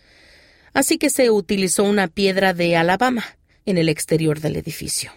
Así 0.74 0.98
que 0.98 1.10
se 1.10 1.30
utilizó 1.30 1.84
una 1.84 2.08
piedra 2.08 2.54
de 2.54 2.76
Alabama 2.76 3.26
en 3.66 3.78
el 3.78 3.90
exterior 3.90 4.40
del 4.40 4.56
edificio. 4.56 5.12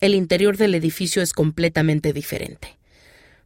El 0.00 0.14
interior 0.14 0.56
del 0.56 0.76
edificio 0.76 1.22
es 1.22 1.32
completamente 1.32 2.12
diferente. 2.12 2.78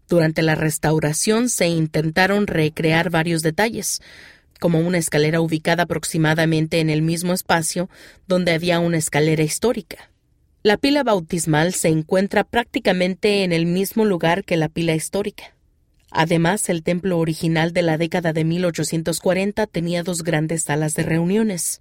Durante 0.06 0.42
la 0.42 0.54
restauración 0.54 1.48
se 1.48 1.68
intentaron 1.68 2.46
recrear 2.46 3.08
varios 3.08 3.40
detalles, 3.42 4.02
como 4.60 4.78
una 4.80 4.98
escalera 4.98 5.40
ubicada 5.40 5.84
aproximadamente 5.84 6.80
en 6.80 6.90
el 6.90 7.00
mismo 7.00 7.32
espacio 7.32 7.88
donde 8.28 8.52
había 8.52 8.80
una 8.80 8.98
escalera 8.98 9.42
histórica. 9.42 10.10
La 10.62 10.76
pila 10.76 11.02
bautismal 11.02 11.72
se 11.72 11.88
encuentra 11.88 12.44
prácticamente 12.44 13.44
en 13.44 13.52
el 13.52 13.64
mismo 13.64 14.04
lugar 14.04 14.44
que 14.44 14.58
la 14.58 14.68
pila 14.68 14.94
histórica. 14.94 15.56
Además, 16.10 16.68
el 16.68 16.82
templo 16.82 17.18
original 17.18 17.72
de 17.72 17.82
la 17.82 17.96
década 17.96 18.34
de 18.34 18.44
1840 18.44 19.66
tenía 19.66 20.02
dos 20.02 20.22
grandes 20.22 20.64
salas 20.64 20.92
de 20.92 21.02
reuniones, 21.02 21.80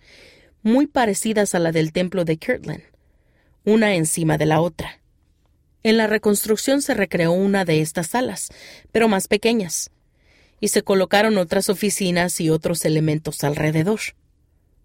muy 0.63 0.87
parecidas 0.87 1.53
a 1.53 1.59
la 1.59 1.73
del 1.73 1.91
templo 1.91 2.23
de 2.23 2.37
Kirtland, 2.37 2.81
una 3.63 3.95
encima 3.95 4.37
de 4.37 4.45
la 4.45 4.61
otra. 4.61 4.99
En 5.83 5.97
la 5.97 6.07
reconstrucción 6.07 6.81
se 6.81 6.93
recreó 6.93 7.31
una 7.31 7.65
de 7.65 7.81
estas 7.81 8.07
salas, 8.07 8.49
pero 8.91 9.07
más 9.07 9.27
pequeñas, 9.27 9.91
y 10.59 10.67
se 10.67 10.83
colocaron 10.83 11.37
otras 11.37 11.69
oficinas 11.69 12.39
y 12.39 12.49
otros 12.49 12.85
elementos 12.85 13.43
alrededor. 13.43 13.99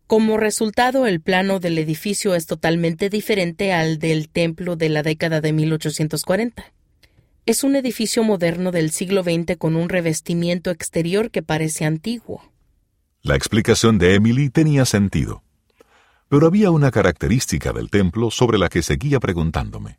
Como 0.07 0.37
resultado, 0.37 1.07
el 1.07 1.21
plano 1.21 1.59
del 1.59 1.79
edificio 1.79 2.35
es 2.35 2.47
totalmente 2.47 3.11
diferente 3.11 3.73
al 3.73 3.99
del 3.99 4.29
templo 4.29 4.77
de 4.77 4.89
la 4.89 5.03
década 5.03 5.41
de 5.41 5.53
1840. 5.53 6.73
Es 7.45 7.65
un 7.65 7.77
edificio 7.77 8.23
moderno 8.23 8.71
del 8.71 8.91
siglo 8.91 9.23
XX 9.23 9.57
con 9.59 9.77
un 9.77 9.89
revestimiento 9.89 10.71
exterior 10.71 11.31
que 11.31 11.43
parece 11.43 11.85
antiguo. 11.85 12.53
La 13.23 13.35
explicación 13.35 13.99
de 13.99 14.15
Emily 14.15 14.49
tenía 14.49 14.85
sentido. 14.85 15.43
Pero 16.29 16.47
había 16.47 16.71
una 16.71 16.91
característica 16.91 17.73
del 17.73 17.91
templo 17.91 18.31
sobre 18.31 18.59
la 18.59 18.69
que 18.69 18.83
seguía 18.83 19.21
preguntándome. 19.21 19.99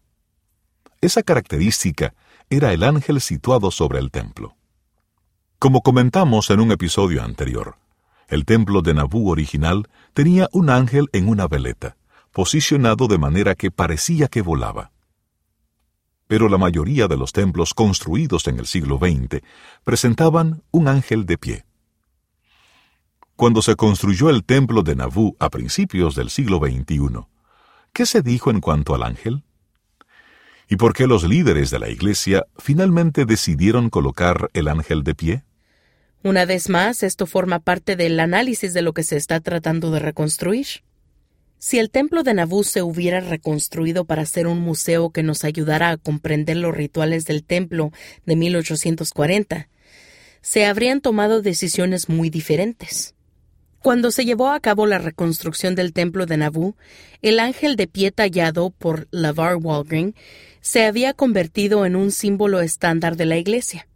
Esa 1.00 1.24
característica 1.24 2.14
era 2.50 2.74
el 2.74 2.84
ángel 2.84 3.22
situado 3.22 3.72
sobre 3.72 4.00
el 4.00 4.12
templo. 4.12 4.56
Como 5.60 5.82
comentamos 5.82 6.50
en 6.50 6.60
un 6.60 6.72
episodio 6.72 7.24
anterior, 7.24 7.78
el 8.28 8.46
templo 8.46 8.82
de 8.82 8.94
Nabú 8.94 9.30
original 9.30 9.88
tenía 10.14 10.50
un 10.52 10.70
ángel 10.70 11.08
en 11.14 11.30
una 11.30 11.48
veleta, 11.48 11.96
posicionado 12.32 13.08
de 13.08 13.18
manera 13.18 13.56
que 13.56 13.72
parecía 13.72 14.28
que 14.28 14.42
volaba. 14.42 14.92
Pero 16.28 16.50
la 16.50 16.58
mayoría 16.58 17.08
de 17.08 17.16
los 17.16 17.32
templos 17.32 17.74
construidos 17.74 18.48
en 18.48 18.60
el 18.60 18.68
siglo 18.68 18.98
XX 18.98 19.42
presentaban 19.84 20.62
un 20.72 20.90
ángel 20.90 21.26
de 21.26 21.38
pie. 21.38 21.67
Cuando 23.38 23.62
se 23.62 23.76
construyó 23.76 24.32
el 24.32 24.44
templo 24.44 24.82
de 24.82 24.96
Nabú 24.96 25.36
a 25.38 25.52
principios 25.52 26.16
del 26.16 26.32
siglo 26.32 26.58
XXI, 26.58 27.28
¿qué 27.94 28.08
se 28.08 28.24
dijo 28.24 28.50
en 28.50 28.62
cuanto 28.62 28.96
al 28.96 29.04
ángel? 29.04 29.44
¿Y 30.68 30.78
por 30.78 30.94
qué 30.94 31.06
los 31.06 31.24
líderes 31.24 31.70
de 31.70 31.78
la 31.78 31.88
Iglesia 31.88 32.48
finalmente 32.58 33.26
decidieron 33.26 33.92
colocar 33.92 34.50
el 34.54 34.68
ángel 34.68 35.04
de 35.04 35.14
pie? 35.14 35.44
Una 36.24 36.46
vez 36.46 36.68
más, 36.68 37.04
esto 37.04 37.28
forma 37.28 37.60
parte 37.60 37.96
del 37.96 38.20
análisis 38.20 38.74
de 38.74 38.82
lo 38.82 38.94
que 38.94 39.04
se 39.04 39.18
está 39.18 39.40
tratando 39.40 39.92
de 39.92 40.00
reconstruir. 40.00 40.66
Si 41.60 41.78
el 41.78 41.92
templo 41.92 42.24
de 42.24 42.34
Nabú 42.34 42.64
se 42.64 42.82
hubiera 42.82 43.20
reconstruido 43.20 44.06
para 44.06 44.26
ser 44.26 44.48
un 44.48 44.62
museo 44.62 45.12
que 45.12 45.22
nos 45.22 45.44
ayudara 45.44 45.92
a 45.92 45.98
comprender 45.98 46.58
los 46.58 46.76
rituales 46.76 47.26
del 47.26 47.44
templo 47.44 47.92
de 48.26 48.36
1840, 48.36 49.70
se 50.42 50.66
habrían 50.66 51.02
tomado 51.02 51.44
decisiones 51.44 52.10
muy 52.10 52.32
diferentes. 52.32 53.14
Cuando 53.82 54.12
se 54.12 54.26
llevó 54.26 54.50
a 54.50 54.60
cabo 54.60 54.86
la 54.86 54.98
reconstrucción 54.98 55.76
del 55.76 55.94
templo 55.94 56.26
de 56.26 56.38
Nabú, 56.38 56.76
el 57.22 57.40
ángel 57.40 57.76
de 57.76 57.88
pie 57.88 58.12
tallado 58.12 58.72
por 58.72 59.08
Lavar 59.12 59.56
Walgren 59.58 60.16
se 60.62 60.86
había 60.86 61.14
convertido 61.14 61.86
en 61.86 61.96
un 61.96 62.12
símbolo 62.12 62.60
estándar 62.62 63.16
de 63.16 63.26
la 63.26 63.38
iglesia 63.38 63.88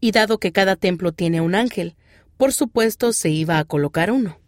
y 0.00 0.12
dado 0.12 0.38
que 0.38 0.52
cada 0.52 0.76
templo 0.76 1.12
tiene 1.12 1.40
un 1.40 1.54
ángel, 1.54 1.94
por 2.36 2.52
supuesto 2.52 3.12
se 3.12 3.30
iba 3.30 3.58
a 3.58 3.64
colocar 3.64 4.10
uno. 4.10 4.38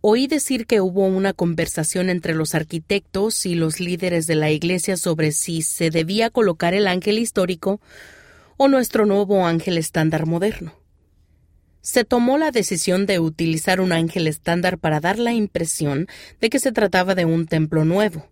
Oí 0.00 0.28
decir 0.28 0.66
que 0.66 0.80
hubo 0.80 1.06
una 1.06 1.32
conversación 1.32 2.08
entre 2.08 2.34
los 2.34 2.54
arquitectos 2.54 3.46
y 3.46 3.54
los 3.54 3.80
líderes 3.80 4.26
de 4.26 4.36
la 4.36 4.50
iglesia 4.50 4.96
sobre 4.96 5.32
si 5.32 5.62
se 5.62 5.90
debía 5.90 6.30
colocar 6.30 6.74
el 6.74 6.86
ángel 6.86 7.18
histórico 7.18 7.80
o 8.56 8.68
nuestro 8.68 9.06
nuevo 9.06 9.44
ángel 9.46 9.76
estándar 9.76 10.26
moderno. 10.26 10.77
Se 11.88 12.04
tomó 12.04 12.36
la 12.36 12.50
decisión 12.50 13.06
de 13.06 13.18
utilizar 13.18 13.80
un 13.80 13.92
ángel 13.92 14.26
estándar 14.26 14.78
para 14.78 15.00
dar 15.00 15.18
la 15.18 15.32
impresión 15.32 16.06
de 16.40 16.50
que 16.50 16.58
se 16.58 16.72
trataba 16.72 17.14
de 17.14 17.24
un 17.24 17.46
templo 17.46 17.84
nuevo. 17.84 18.28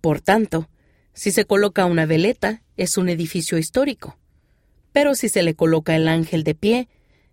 Por 0.00 0.20
tanto, 0.20 0.68
si 1.12 1.32
se 1.32 1.44
coloca 1.44 1.84
una 1.84 2.06
veleta, 2.06 2.62
es 2.76 2.96
un 2.96 3.08
edificio 3.08 3.58
histórico 3.58 4.16
pero 4.92 5.14
si 5.14 5.28
se 5.28 5.42
le 5.42 5.54
coloca 5.54 5.96
el 5.96 6.06
ángel 6.06 6.44
de 6.44 6.54
pie, 6.54 6.88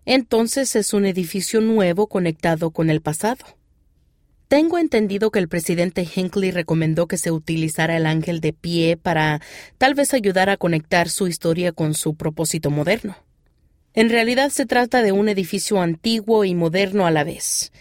entonces 0.06 0.74
es 0.76 0.92
un 0.92 1.04
edificio 1.04 1.60
nuevo 1.60 2.08
conectado 2.08 2.70
con 2.70 2.90
el 2.90 3.02
pasado. 3.02 3.44
Tengo 4.48 4.78
entendido 4.78 5.30
que 5.30 5.38
el 5.38 5.48
presidente 5.48 6.04
Hinckley 6.12 6.50
recomendó 6.50 7.06
que 7.06 7.18
se 7.18 7.30
utilizara 7.30 7.96
el 7.96 8.06
ángel 8.06 8.40
de 8.40 8.52
pie 8.52 8.96
para 8.96 9.40
tal 9.78 9.94
vez 9.94 10.12
ayudar 10.12 10.50
a 10.50 10.56
conectar 10.56 11.08
su 11.08 11.28
historia 11.28 11.70
con 11.70 11.94
su 11.94 12.16
propósito 12.16 12.70
moderno. 12.70 13.16
En 13.94 14.08
realidad 14.08 14.50
se 14.50 14.66
trata 14.66 15.02
de 15.02 15.12
un 15.12 15.28
edificio 15.28 15.80
antiguo 15.80 16.44
y 16.44 16.54
moderno 16.54 17.06
a 17.06 17.10
la 17.10 17.24
vez, 17.24 17.72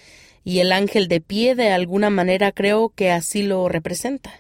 y 0.44 0.60
el 0.60 0.72
ángel 0.72 1.08
de 1.08 1.22
pie 1.22 1.54
de 1.56 1.72
alguna 1.72 2.10
manera 2.10 2.52
creo 2.52 2.90
que 2.90 3.12
así 3.12 3.44
lo 3.44 3.70
representa. 3.70 4.32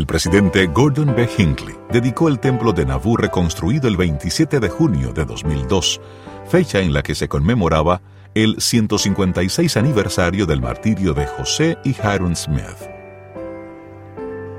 El 0.00 0.06
presidente 0.06 0.66
Gordon 0.66 1.14
B. 1.14 1.28
Hinckley 1.36 1.76
dedicó 1.90 2.28
el 2.28 2.38
templo 2.40 2.72
de 2.72 2.86
Nauvoo 2.86 3.18
reconstruido 3.18 3.86
el 3.86 3.98
27 3.98 4.58
de 4.58 4.70
junio 4.70 5.12
de 5.12 5.26
2002, 5.26 6.00
fecha 6.48 6.80
en 6.80 6.94
la 6.94 7.02
que 7.02 7.14
se 7.14 7.28
conmemoraba 7.28 8.00
el 8.32 8.58
156 8.58 9.76
aniversario 9.76 10.46
del 10.46 10.62
martirio 10.62 11.12
de 11.12 11.26
José 11.26 11.76
y 11.84 11.90
Hiram 11.90 12.34
Smith. 12.34 12.78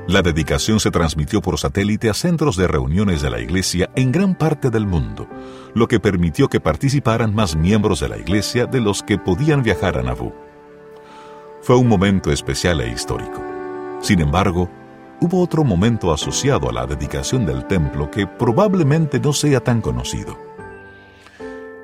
La 0.08 0.22
dedicación 0.22 0.80
se 0.80 0.92
transmitió 0.92 1.42
por 1.42 1.58
satélite 1.58 2.12
a 2.12 2.14
centros 2.14 2.56
de 2.56 2.68
reuniones 2.68 3.24
de 3.24 3.32
la 3.32 3.40
Iglesia 3.40 3.90
en 3.96 4.12
gran 4.12 4.36
parte 4.36 4.70
del 4.70 4.86
mundo, 4.86 5.28
lo 5.74 5.88
que 5.88 6.00
permitió 6.00 6.50
que 6.50 6.60
participaran 6.60 7.34
más 7.34 7.56
miembros 7.56 8.00
de 8.00 8.10
la 8.10 8.20
Iglesia 8.20 8.68
de 8.68 8.80
los 8.80 9.02
que 9.02 9.18
podían 9.18 9.64
viajar 9.64 9.98
a 9.98 10.04
Nauvoo. 10.04 10.36
Fue 11.64 11.78
un 11.78 11.88
momento 11.88 12.32
especial 12.32 12.80
e 12.82 12.92
histórico. 12.92 13.42
Sin 14.02 14.20
embargo, 14.20 14.70
hubo 15.22 15.40
otro 15.40 15.64
momento 15.64 16.12
asociado 16.12 16.68
a 16.68 16.74
la 16.74 16.88
dedicación 16.88 17.46
del 17.46 17.68
templo 17.68 18.10
que 18.10 18.26
probablemente 18.26 19.20
no 19.20 19.34
sea 19.34 19.64
tan 19.64 19.80
conocido. 19.80 20.38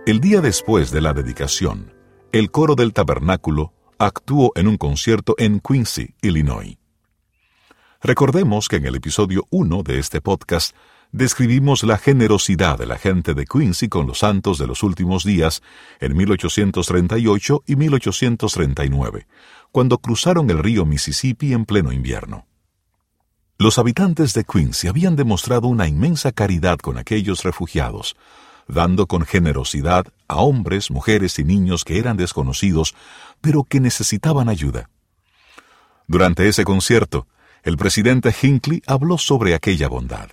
El 0.07 0.19
día 0.19 0.41
después 0.41 0.89
de 0.89 1.01
la 1.01 1.13
dedicación, 1.13 1.93
el 2.31 2.49
coro 2.49 2.73
del 2.73 2.93
tabernáculo 2.93 3.73
actuó 3.99 4.51
en 4.55 4.67
un 4.67 4.77
concierto 4.77 5.35
en 5.37 5.59
Quincy, 5.59 6.15
Illinois. 6.21 6.77
Recordemos 8.01 8.67
que 8.69 8.77
en 8.77 8.87
el 8.87 8.95
episodio 8.95 9.45
1 9.51 9.83
de 9.83 9.99
este 9.99 10.19
podcast 10.19 10.75
describimos 11.11 11.83
la 11.83 11.97
generosidad 11.99 12.79
de 12.79 12.87
la 12.87 12.97
gente 12.97 13.35
de 13.35 13.45
Quincy 13.45 13.87
con 13.87 14.07
los 14.07 14.19
santos 14.19 14.57
de 14.57 14.65
los 14.65 14.81
últimos 14.81 15.23
días 15.23 15.61
en 15.99 16.17
1838 16.17 17.63
y 17.67 17.75
1839, 17.75 19.27
cuando 19.71 19.99
cruzaron 19.99 20.49
el 20.49 20.57
río 20.57 20.85
Mississippi 20.85 21.53
en 21.53 21.65
pleno 21.65 21.91
invierno. 21.91 22.47
Los 23.59 23.79
habitantes 23.79 24.35
de 24.35 24.43
Quincy 24.43 24.87
habían 24.87 25.15
demostrado 25.15 25.67
una 25.67 25.87
inmensa 25.87 26.31
caridad 26.31 26.77
con 26.77 26.99
aquellos 26.99 27.41
refugiados, 27.41 28.15
dando 28.67 29.07
con 29.07 29.25
generosidad 29.25 30.05
a 30.27 30.35
hombres, 30.41 30.91
mujeres 30.91 31.39
y 31.39 31.43
niños 31.43 31.83
que 31.83 31.97
eran 31.97 32.17
desconocidos, 32.17 32.93
pero 33.41 33.63
que 33.63 33.79
necesitaban 33.79 34.47
ayuda. 34.47 34.91
Durante 36.05 36.47
ese 36.47 36.65
concierto, 36.65 37.25
el 37.63 37.77
presidente 37.77 38.31
Hinckley 38.39 38.83
habló 38.85 39.17
sobre 39.17 39.55
aquella 39.55 39.87
bondad. 39.87 40.29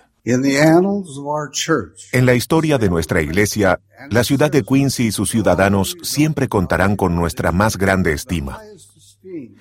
En 2.12 2.26
la 2.26 2.34
historia 2.34 2.76
de 2.76 2.90
nuestra 2.90 3.22
iglesia, 3.22 3.80
la 4.10 4.22
ciudad 4.22 4.50
de 4.50 4.62
Quincy 4.62 5.06
y 5.06 5.12
sus 5.12 5.30
ciudadanos 5.30 5.96
siempre 6.02 6.48
contarán 6.48 6.96
con 6.96 7.16
nuestra 7.16 7.52
más 7.52 7.78
grande 7.78 8.12
estima. 8.12 8.60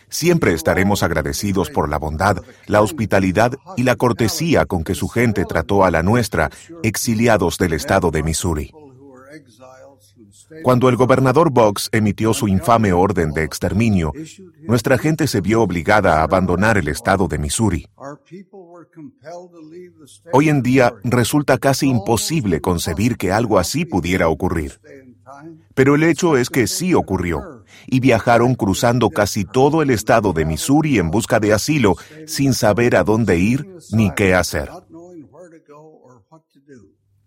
Siempre 0.10 0.53
estaremos 0.53 1.03
agradecidos 1.03 1.70
por 1.70 1.89
la 1.89 1.98
bondad, 1.98 2.38
la 2.67 2.82
hospitalidad 2.82 3.53
y 3.77 3.84
la 3.84 3.96
cortesía 3.96 4.65
con 4.65 4.84
que 4.84 4.96
su 4.96 5.08
gente 5.08 5.46
trató 5.46 5.86
a 5.86 5.91
la 5.91 6.03
nuestra, 6.03 6.50
exiliados 6.84 7.58
del 7.58 7.74
estado 7.74 8.12
de 8.12 8.24
Missouri. 8.24 8.72
Cuando 10.62 10.89
el 10.89 10.96
gobernador 10.96 11.51
Box 11.51 11.89
emitió 11.91 12.34
su 12.34 12.48
infame 12.48 12.93
orden 12.93 13.32
de 13.32 13.43
exterminio, 13.43 14.13
nuestra 14.62 14.98
gente 14.98 15.27
se 15.27 15.41
vio 15.41 15.62
obligada 15.62 16.20
a 16.20 16.24
abandonar 16.24 16.77
el 16.77 16.88
estado 16.88 17.27
de 17.27 17.39
Missouri. 17.39 17.88
Hoy 20.32 20.50
en 20.50 20.62
día 20.62 20.93
resulta 21.03 21.58
casi 21.58 21.88
imposible 21.88 22.62
concebir 22.62 23.17
que 23.17 23.32
algo 23.32 23.58
así 23.58 23.86
pudiera 23.86 24.27
ocurrir. 24.27 24.79
Pero 25.74 25.96
el 25.96 26.03
hecho 26.03 26.38
es 26.38 26.50
que 26.50 26.67
sí 26.67 26.93
ocurrió, 26.93 27.62
y 27.87 27.99
viajaron 27.99 28.55
cruzando 28.55 29.09
casi 29.09 29.45
todo 29.45 29.81
el 29.81 29.89
estado 29.89 30.33
de 30.33 30.45
Missouri 30.45 30.99
en 30.99 31.11
busca 31.11 31.39
de 31.39 31.53
asilo 31.53 31.95
sin 32.27 32.53
saber 32.53 32.95
a 32.95 33.03
dónde 33.03 33.37
ir 33.37 33.77
ni 33.91 34.11
qué 34.11 34.33
hacer. 34.35 34.69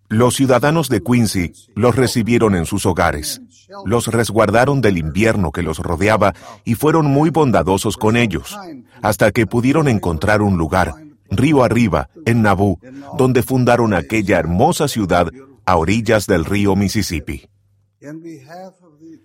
Los 0.09 0.37
ciudadanos 0.37 0.89
de 0.89 1.03
Quincy 1.03 1.53
los 1.75 1.97
recibieron 1.97 2.55
en 2.55 2.65
sus 2.65 2.87
hogares, 2.87 3.41
los 3.85 4.07
resguardaron 4.07 4.81
del 4.81 4.99
invierno 4.99 5.51
que 5.51 5.63
los 5.63 5.79
rodeaba 5.79 6.33
y 6.65 6.77
fueron 6.77 7.07
muy 7.07 7.31
bondadosos 7.31 7.97
con 7.97 8.17
ellos, 8.17 8.57
hasta 9.03 9.33
que 9.33 9.47
pudieron 9.47 9.89
encontrar 9.89 10.43
un 10.43 10.59
lugar, 10.59 10.95
río 11.29 11.65
arriba, 11.65 12.09
en 12.25 12.43
Nauvoo, 12.43 12.79
donde 13.19 13.43
fundaron 13.43 13.95
aquella 13.95 14.39
hermosa 14.39 14.87
ciudad 14.87 15.29
a 15.65 15.77
orillas 15.77 16.27
del 16.27 16.45
río 16.45 16.77
Mississippi. 16.77 17.49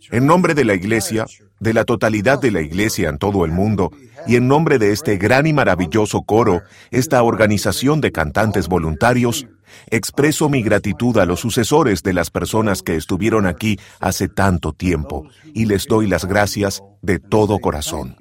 En 0.09 0.25
nombre 0.25 0.55
de 0.55 0.65
la 0.65 0.73
Iglesia, 0.73 1.25
de 1.59 1.73
la 1.73 1.85
totalidad 1.85 2.39
de 2.39 2.51
la 2.51 2.61
Iglesia 2.61 3.09
en 3.09 3.17
todo 3.17 3.45
el 3.45 3.51
mundo, 3.51 3.91
y 4.27 4.35
en 4.35 4.47
nombre 4.47 4.79
de 4.79 4.91
este 4.91 5.17
gran 5.17 5.45
y 5.47 5.53
maravilloso 5.53 6.23
coro, 6.23 6.63
esta 6.89 7.21
organización 7.21 8.01
de 8.01 8.11
cantantes 8.11 8.67
voluntarios, 8.67 9.47
expreso 9.87 10.49
mi 10.49 10.63
gratitud 10.63 11.17
a 11.17 11.25
los 11.25 11.39
sucesores 11.39 12.03
de 12.03 12.13
las 12.13 12.31
personas 12.31 12.81
que 12.81 12.95
estuvieron 12.95 13.45
aquí 13.45 13.79
hace 13.99 14.27
tanto 14.27 14.73
tiempo, 14.73 15.27
y 15.53 15.65
les 15.65 15.85
doy 15.85 16.07
las 16.07 16.25
gracias 16.25 16.81
de 17.01 17.19
todo 17.19 17.59
corazón. 17.59 18.15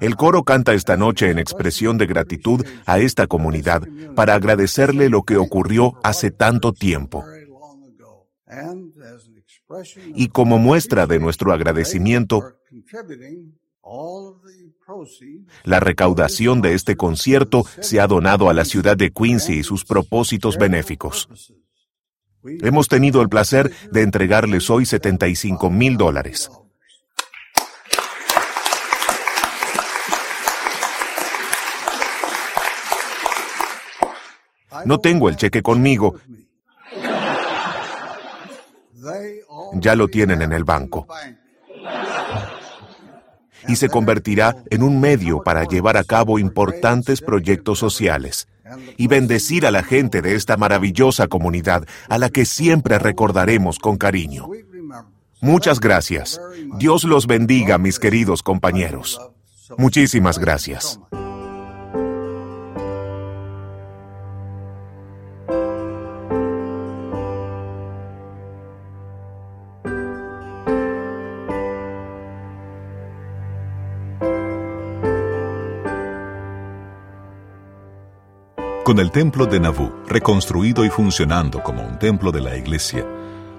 El 0.00 0.14
coro 0.14 0.44
canta 0.44 0.72
esta 0.72 0.96
noche 0.96 1.30
en 1.30 1.38
expresión 1.38 1.98
de 1.98 2.06
gratitud 2.06 2.64
a 2.86 3.00
esta 3.00 3.26
comunidad 3.26 3.82
para 4.14 4.34
agradecerle 4.34 5.08
lo 5.08 5.22
que 5.22 5.36
ocurrió 5.36 5.94
hace 6.04 6.30
tanto 6.30 6.72
tiempo. 6.72 7.24
Y 10.14 10.28
como 10.28 10.58
muestra 10.58 11.06
de 11.06 11.18
nuestro 11.18 11.52
agradecimiento, 11.52 12.54
la 15.64 15.80
recaudación 15.80 16.60
de 16.60 16.74
este 16.74 16.96
concierto 16.96 17.64
se 17.80 18.00
ha 18.00 18.06
donado 18.06 18.50
a 18.50 18.54
la 18.54 18.64
ciudad 18.64 18.96
de 18.96 19.10
Quincy 19.10 19.54
y 19.54 19.62
sus 19.62 19.84
propósitos 19.84 20.56
benéficos. 20.56 21.28
Hemos 22.42 22.88
tenido 22.88 23.20
el 23.20 23.28
placer 23.28 23.70
de 23.90 24.02
entregarles 24.02 24.70
hoy 24.70 24.86
75 24.86 25.70
mil 25.70 25.96
dólares. 25.96 26.50
No 34.84 35.00
tengo 35.00 35.28
el 35.28 35.36
cheque 35.36 35.62
conmigo. 35.62 36.16
Ya 39.74 39.94
lo 39.94 40.08
tienen 40.08 40.42
en 40.42 40.52
el 40.52 40.64
banco. 40.64 41.06
Y 43.66 43.76
se 43.76 43.88
convertirá 43.88 44.56
en 44.70 44.82
un 44.82 45.00
medio 45.00 45.42
para 45.42 45.64
llevar 45.64 45.96
a 45.96 46.04
cabo 46.04 46.38
importantes 46.38 47.20
proyectos 47.20 47.78
sociales 47.78 48.48
y 48.96 49.06
bendecir 49.06 49.66
a 49.66 49.70
la 49.70 49.82
gente 49.82 50.22
de 50.22 50.34
esta 50.34 50.56
maravillosa 50.56 51.26
comunidad 51.26 51.84
a 52.08 52.18
la 52.18 52.30
que 52.30 52.44
siempre 52.44 52.98
recordaremos 52.98 53.78
con 53.78 53.96
cariño. 53.96 54.48
Muchas 55.40 55.80
gracias. 55.80 56.40
Dios 56.78 57.04
los 57.04 57.26
bendiga, 57.26 57.78
mis 57.78 57.98
queridos 57.98 58.42
compañeros. 58.42 59.20
Muchísimas 59.76 60.38
gracias. 60.38 60.98
Con 78.88 79.00
el 79.00 79.10
templo 79.10 79.44
de 79.44 79.60
Nauvoo 79.60 79.92
reconstruido 80.06 80.82
y 80.82 80.88
funcionando 80.88 81.62
como 81.62 81.86
un 81.86 81.98
templo 81.98 82.32
de 82.32 82.40
la 82.40 82.56
iglesia, 82.56 83.06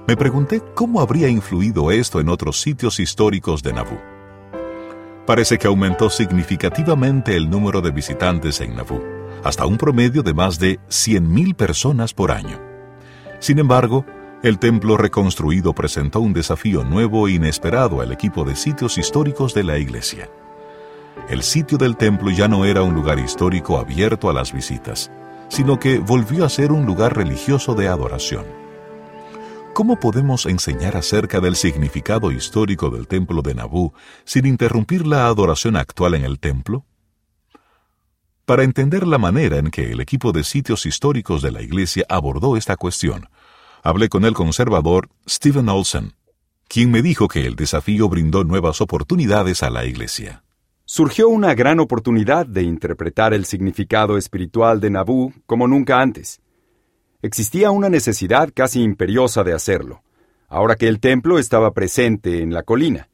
me 0.07 0.17
pregunté 0.17 0.59
cómo 0.73 1.01
habría 1.01 1.29
influido 1.29 1.91
esto 1.91 2.19
en 2.19 2.29
otros 2.29 2.59
sitios 2.59 2.99
históricos 2.99 3.61
de 3.61 3.73
Nauvoo. 3.73 4.01
Parece 5.27 5.59
que 5.59 5.67
aumentó 5.67 6.09
significativamente 6.09 7.35
el 7.35 7.47
número 7.47 7.79
de 7.79 7.91
visitantes 7.91 8.59
en 8.59 8.75
Nauvoo, 8.75 9.03
hasta 9.43 9.67
un 9.67 9.77
promedio 9.77 10.23
de 10.23 10.33
más 10.33 10.57
de 10.57 10.79
100.000 10.89 11.55
personas 11.55 12.11
por 12.11 12.31
año. 12.31 12.59
Sin 13.37 13.59
embargo, 13.59 14.07
el 14.41 14.57
templo 14.57 14.97
reconstruido 14.97 15.73
presentó 15.73 16.21
un 16.21 16.33
desafío 16.33 16.83
nuevo 16.83 17.27
e 17.27 17.33
inesperado 17.33 18.01
al 18.01 18.11
equipo 18.11 18.45
de 18.45 18.55
sitios 18.55 18.97
históricos 18.97 19.53
de 19.53 19.63
la 19.63 19.77
iglesia. 19.77 20.27
El 21.27 21.43
sitio 21.43 21.77
del 21.77 21.97
templo 21.97 22.31
ya 22.31 22.47
no 22.47 22.65
era 22.65 22.81
un 22.81 22.95
lugar 22.95 23.19
histórico 23.19 23.77
abierto 23.77 24.29
a 24.29 24.33
las 24.33 24.53
visitas, 24.53 25.11
sino 25.49 25.79
que 25.79 25.99
volvió 25.99 26.45
a 26.45 26.49
ser 26.49 26.71
un 26.71 26.85
lugar 26.85 27.17
religioso 27.17 27.75
de 27.75 27.87
adoración. 27.87 28.45
¿Cómo 29.73 29.99
podemos 29.99 30.45
enseñar 30.45 30.97
acerca 30.97 31.39
del 31.39 31.55
significado 31.55 32.31
histórico 32.31 32.89
del 32.89 33.07
templo 33.07 33.41
de 33.41 33.53
Nabú 33.53 33.93
sin 34.25 34.45
interrumpir 34.45 35.05
la 35.05 35.27
adoración 35.27 35.75
actual 35.75 36.15
en 36.15 36.25
el 36.25 36.39
templo? 36.39 36.85
Para 38.45 38.63
entender 38.63 39.05
la 39.05 39.19
manera 39.19 39.57
en 39.57 39.69
que 39.69 39.91
el 39.91 40.01
equipo 40.01 40.31
de 40.31 40.43
sitios 40.43 40.85
históricos 40.87 41.41
de 41.43 41.51
la 41.51 41.61
Iglesia 41.61 42.05
abordó 42.09 42.57
esta 42.57 42.75
cuestión, 42.75 43.29
hablé 43.83 44.09
con 44.09 44.25
el 44.25 44.33
conservador 44.33 45.09
Stephen 45.27 45.69
Olsen, 45.69 46.13
quien 46.67 46.89
me 46.89 47.03
dijo 47.03 47.27
que 47.27 47.45
el 47.45 47.55
desafío 47.55 48.09
brindó 48.09 48.43
nuevas 48.43 48.81
oportunidades 48.81 49.61
a 49.61 49.69
la 49.69 49.85
Iglesia 49.85 50.43
surgió 50.91 51.29
una 51.29 51.53
gran 51.53 51.79
oportunidad 51.79 52.47
de 52.47 52.63
interpretar 52.63 53.35
el 53.35 53.45
significado 53.45 54.17
espiritual 54.17 54.79
de 54.79 54.89
Nabú 54.89 55.31
como 55.45 55.67
nunca 55.67 56.01
antes. 56.01 56.41
Existía 57.21 57.69
una 57.69 57.89
necesidad 57.89 58.49
casi 58.51 58.81
imperiosa 58.81 59.43
de 59.43 59.53
hacerlo, 59.53 60.01
ahora 60.47 60.77
que 60.77 60.87
el 60.87 60.99
templo 60.99 61.37
estaba 61.37 61.75
presente 61.75 62.41
en 62.41 62.55
la 62.55 62.63
colina. 62.63 63.07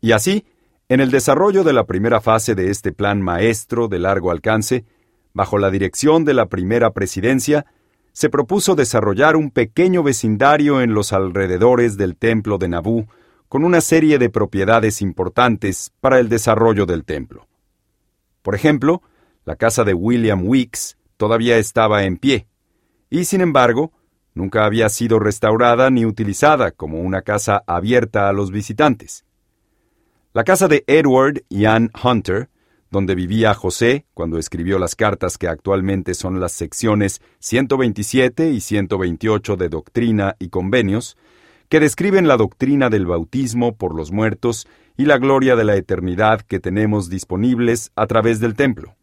Y 0.00 0.10
así, 0.10 0.46
en 0.88 0.98
el 0.98 1.12
desarrollo 1.12 1.62
de 1.62 1.74
la 1.74 1.84
primera 1.84 2.20
fase 2.20 2.56
de 2.56 2.72
este 2.72 2.90
plan 2.90 3.22
maestro 3.22 3.86
de 3.86 4.00
largo 4.00 4.32
alcance, 4.32 4.84
bajo 5.32 5.58
la 5.58 5.70
dirección 5.70 6.24
de 6.24 6.34
la 6.34 6.46
primera 6.46 6.90
presidencia, 6.90 7.66
se 8.10 8.30
propuso 8.30 8.74
desarrollar 8.74 9.36
un 9.36 9.52
pequeño 9.52 10.02
vecindario 10.02 10.80
en 10.80 10.92
los 10.92 11.12
alrededores 11.12 11.96
del 11.96 12.16
templo 12.16 12.58
de 12.58 12.66
Nabú 12.66 13.06
con 13.48 13.64
una 13.64 13.80
serie 13.80 14.18
de 14.18 14.30
propiedades 14.30 15.02
importantes 15.02 15.92
para 16.00 16.18
el 16.18 16.28
desarrollo 16.28 16.86
del 16.86 17.04
templo. 17.04 17.46
Por 18.42 18.54
ejemplo, 18.54 19.02
la 19.44 19.56
casa 19.56 19.84
de 19.84 19.94
William 19.94 20.46
Weeks 20.46 20.96
todavía 21.16 21.58
estaba 21.58 22.04
en 22.04 22.16
pie, 22.16 22.46
y 23.10 23.24
sin 23.24 23.40
embargo, 23.40 23.92
Nunca 24.36 24.66
había 24.66 24.90
sido 24.90 25.18
restaurada 25.18 25.88
ni 25.88 26.04
utilizada 26.04 26.70
como 26.70 27.00
una 27.00 27.22
casa 27.22 27.64
abierta 27.66 28.28
a 28.28 28.34
los 28.34 28.50
visitantes. 28.50 29.24
La 30.34 30.44
casa 30.44 30.68
de 30.68 30.84
Edward 30.86 31.42
y 31.48 31.64
Ann 31.64 31.90
Hunter, 32.04 32.50
donde 32.90 33.14
vivía 33.14 33.54
José 33.54 34.04
cuando 34.12 34.36
escribió 34.36 34.78
las 34.78 34.94
cartas 34.94 35.38
que 35.38 35.48
actualmente 35.48 36.12
son 36.12 36.38
las 36.38 36.52
secciones 36.52 37.22
127 37.38 38.50
y 38.50 38.60
128 38.60 39.56
de 39.56 39.70
Doctrina 39.70 40.36
y 40.38 40.50
Convenios, 40.50 41.16
que 41.68 41.80
describen 41.80 42.28
la 42.28 42.36
doctrina 42.36 42.90
del 42.90 43.06
bautismo 43.06 43.76
por 43.76 43.94
los 43.94 44.12
muertos 44.12 44.66
y 44.96 45.06
la 45.06 45.18
gloria 45.18 45.56
de 45.56 45.64
la 45.64 45.76
eternidad 45.76 46.40
que 46.40 46.60
tenemos 46.60 47.08
disponibles 47.10 47.92
a 47.96 48.06
través 48.06 48.40
del 48.40 48.54
templo. 48.54 48.94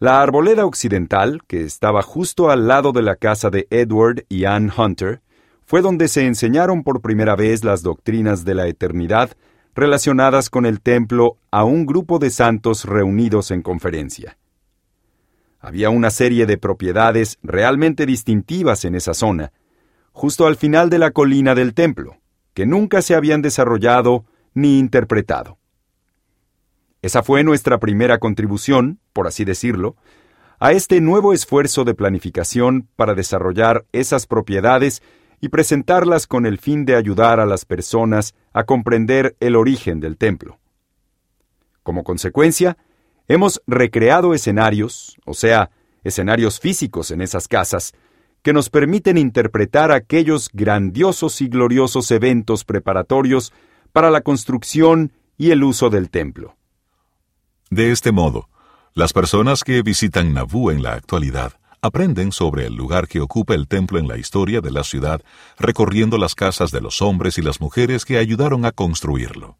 La 0.00 0.20
arboleda 0.20 0.66
occidental, 0.66 1.42
que 1.46 1.62
estaba 1.62 2.02
justo 2.02 2.50
al 2.50 2.66
lado 2.66 2.92
de 2.92 3.02
la 3.02 3.16
casa 3.16 3.48
de 3.48 3.66
Edward 3.70 4.24
y 4.28 4.44
Ann 4.44 4.72
Hunter, 4.76 5.22
fue 5.64 5.82
donde 5.82 6.08
se 6.08 6.26
enseñaron 6.26 6.82
por 6.82 7.00
primera 7.00 7.36
vez 7.36 7.64
las 7.64 7.82
doctrinas 7.82 8.44
de 8.44 8.54
la 8.54 8.66
eternidad 8.66 9.30
relacionadas 9.74 10.50
con 10.50 10.66
el 10.66 10.80
templo 10.80 11.38
a 11.50 11.64
un 11.64 11.86
grupo 11.86 12.18
de 12.18 12.30
santos 12.30 12.84
reunidos 12.84 13.50
en 13.50 13.62
conferencia. 13.62 14.36
Había 15.60 15.90
una 15.90 16.10
serie 16.10 16.44
de 16.44 16.58
propiedades 16.58 17.38
realmente 17.42 18.04
distintivas 18.04 18.84
en 18.84 18.94
esa 18.94 19.14
zona, 19.14 19.52
justo 20.14 20.46
al 20.46 20.56
final 20.56 20.88
de 20.88 20.98
la 20.98 21.10
colina 21.10 21.54
del 21.56 21.74
templo, 21.74 22.16
que 22.54 22.66
nunca 22.66 23.02
se 23.02 23.16
habían 23.16 23.42
desarrollado 23.42 24.24
ni 24.54 24.78
interpretado. 24.78 25.58
Esa 27.02 27.22
fue 27.24 27.42
nuestra 27.42 27.78
primera 27.78 28.18
contribución, 28.18 29.00
por 29.12 29.26
así 29.26 29.44
decirlo, 29.44 29.96
a 30.60 30.72
este 30.72 31.00
nuevo 31.00 31.32
esfuerzo 31.32 31.84
de 31.84 31.94
planificación 31.94 32.88
para 32.94 33.14
desarrollar 33.14 33.84
esas 33.92 34.26
propiedades 34.26 35.02
y 35.40 35.48
presentarlas 35.48 36.28
con 36.28 36.46
el 36.46 36.58
fin 36.58 36.84
de 36.84 36.94
ayudar 36.94 37.40
a 37.40 37.44
las 37.44 37.64
personas 37.64 38.34
a 38.52 38.64
comprender 38.64 39.36
el 39.40 39.56
origen 39.56 39.98
del 39.98 40.16
templo. 40.16 40.60
Como 41.82 42.04
consecuencia, 42.04 42.78
hemos 43.26 43.62
recreado 43.66 44.32
escenarios, 44.32 45.18
o 45.26 45.34
sea, 45.34 45.70
escenarios 46.04 46.60
físicos 46.60 47.10
en 47.10 47.20
esas 47.20 47.48
casas, 47.48 47.94
que 48.44 48.52
nos 48.52 48.68
permiten 48.68 49.16
interpretar 49.16 49.90
aquellos 49.90 50.50
grandiosos 50.52 51.40
y 51.40 51.48
gloriosos 51.48 52.10
eventos 52.10 52.64
preparatorios 52.64 53.54
para 53.90 54.10
la 54.10 54.20
construcción 54.20 55.12
y 55.38 55.50
el 55.50 55.64
uso 55.64 55.88
del 55.88 56.10
templo. 56.10 56.54
De 57.70 57.90
este 57.90 58.12
modo, 58.12 58.50
las 58.92 59.14
personas 59.14 59.64
que 59.64 59.80
visitan 59.80 60.34
Nabú 60.34 60.70
en 60.70 60.82
la 60.82 60.92
actualidad 60.92 61.54
aprenden 61.80 62.32
sobre 62.32 62.66
el 62.66 62.74
lugar 62.74 63.08
que 63.08 63.22
ocupa 63.22 63.54
el 63.54 63.66
templo 63.66 63.98
en 63.98 64.08
la 64.08 64.18
historia 64.18 64.60
de 64.60 64.70
la 64.70 64.84
ciudad, 64.84 65.22
recorriendo 65.58 66.18
las 66.18 66.34
casas 66.34 66.70
de 66.70 66.82
los 66.82 67.00
hombres 67.00 67.38
y 67.38 67.42
las 67.42 67.62
mujeres 67.62 68.04
que 68.04 68.18
ayudaron 68.18 68.66
a 68.66 68.72
construirlo. 68.72 69.56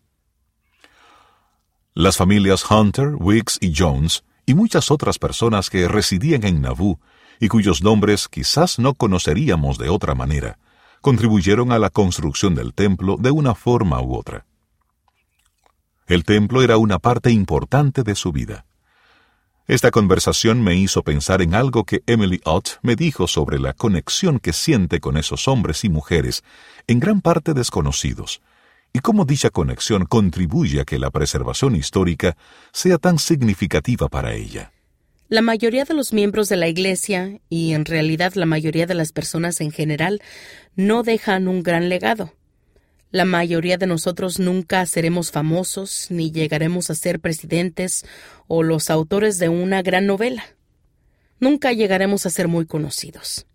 Las 1.94 2.18
familias 2.18 2.70
Hunter, 2.70 3.14
Wicks 3.14 3.56
y 3.62 3.72
Jones 3.74 4.24
y 4.44 4.52
muchas 4.52 4.90
otras 4.90 5.18
personas 5.18 5.70
que 5.70 5.88
residían 5.88 6.44
en 6.44 6.60
Nabú 6.60 6.98
y 7.40 7.48
cuyos 7.48 7.82
nombres 7.82 8.28
quizás 8.28 8.78
no 8.78 8.94
conoceríamos 8.94 9.78
de 9.78 9.88
otra 9.88 10.14
manera, 10.14 10.58
contribuyeron 11.00 11.72
a 11.72 11.78
la 11.78 11.90
construcción 11.90 12.54
del 12.54 12.74
templo 12.74 13.16
de 13.18 13.30
una 13.30 13.54
forma 13.54 14.00
u 14.00 14.14
otra. 14.14 14.46
El 16.06 16.24
templo 16.24 16.62
era 16.62 16.76
una 16.76 16.98
parte 16.98 17.30
importante 17.30 18.02
de 18.02 18.14
su 18.14 18.30
vida. 18.30 18.66
Esta 19.66 19.90
conversación 19.90 20.62
me 20.62 20.74
hizo 20.74 21.02
pensar 21.02 21.40
en 21.40 21.54
algo 21.54 21.84
que 21.84 22.02
Emily 22.06 22.42
Ott 22.44 22.80
me 22.82 22.96
dijo 22.96 23.26
sobre 23.26 23.58
la 23.58 23.72
conexión 23.72 24.38
que 24.38 24.52
siente 24.52 25.00
con 25.00 25.16
esos 25.16 25.48
hombres 25.48 25.84
y 25.84 25.88
mujeres, 25.88 26.44
en 26.86 27.00
gran 27.00 27.22
parte 27.22 27.54
desconocidos, 27.54 28.42
y 28.92 28.98
cómo 28.98 29.24
dicha 29.24 29.48
conexión 29.48 30.04
contribuye 30.04 30.82
a 30.82 30.84
que 30.84 30.98
la 30.98 31.10
preservación 31.10 31.76
histórica 31.76 32.36
sea 32.72 32.98
tan 32.98 33.18
significativa 33.18 34.08
para 34.08 34.34
ella. 34.34 34.73
La 35.30 35.40
mayoría 35.40 35.84
de 35.84 35.94
los 35.94 36.12
miembros 36.12 36.50
de 36.50 36.56
la 36.56 36.68
Iglesia, 36.68 37.40
y 37.48 37.72
en 37.72 37.87
realidad 37.87 38.34
la 38.34 38.44
mayoría 38.44 38.87
de 38.87 38.92
las 38.92 39.12
personas 39.12 39.62
en 39.62 39.70
general, 39.70 40.20
no 40.76 41.02
dejan 41.02 41.48
un 41.48 41.62
gran 41.62 41.88
legado. 41.88 42.34
La 43.10 43.24
mayoría 43.24 43.78
de 43.78 43.87
nosotros 43.87 44.38
nunca 44.38 44.84
seremos 44.84 45.30
famosos, 45.30 46.08
ni 46.10 46.30
llegaremos 46.30 46.90
a 46.90 46.94
ser 46.94 47.20
presidentes 47.20 48.04
o 48.48 48.62
los 48.62 48.90
autores 48.90 49.38
de 49.38 49.48
una 49.48 49.80
gran 49.80 50.06
novela. 50.06 50.44
Nunca 51.40 51.72
llegaremos 51.72 52.26
a 52.26 52.30
ser 52.30 52.46
muy 52.46 52.66
conocidos. 52.66 53.46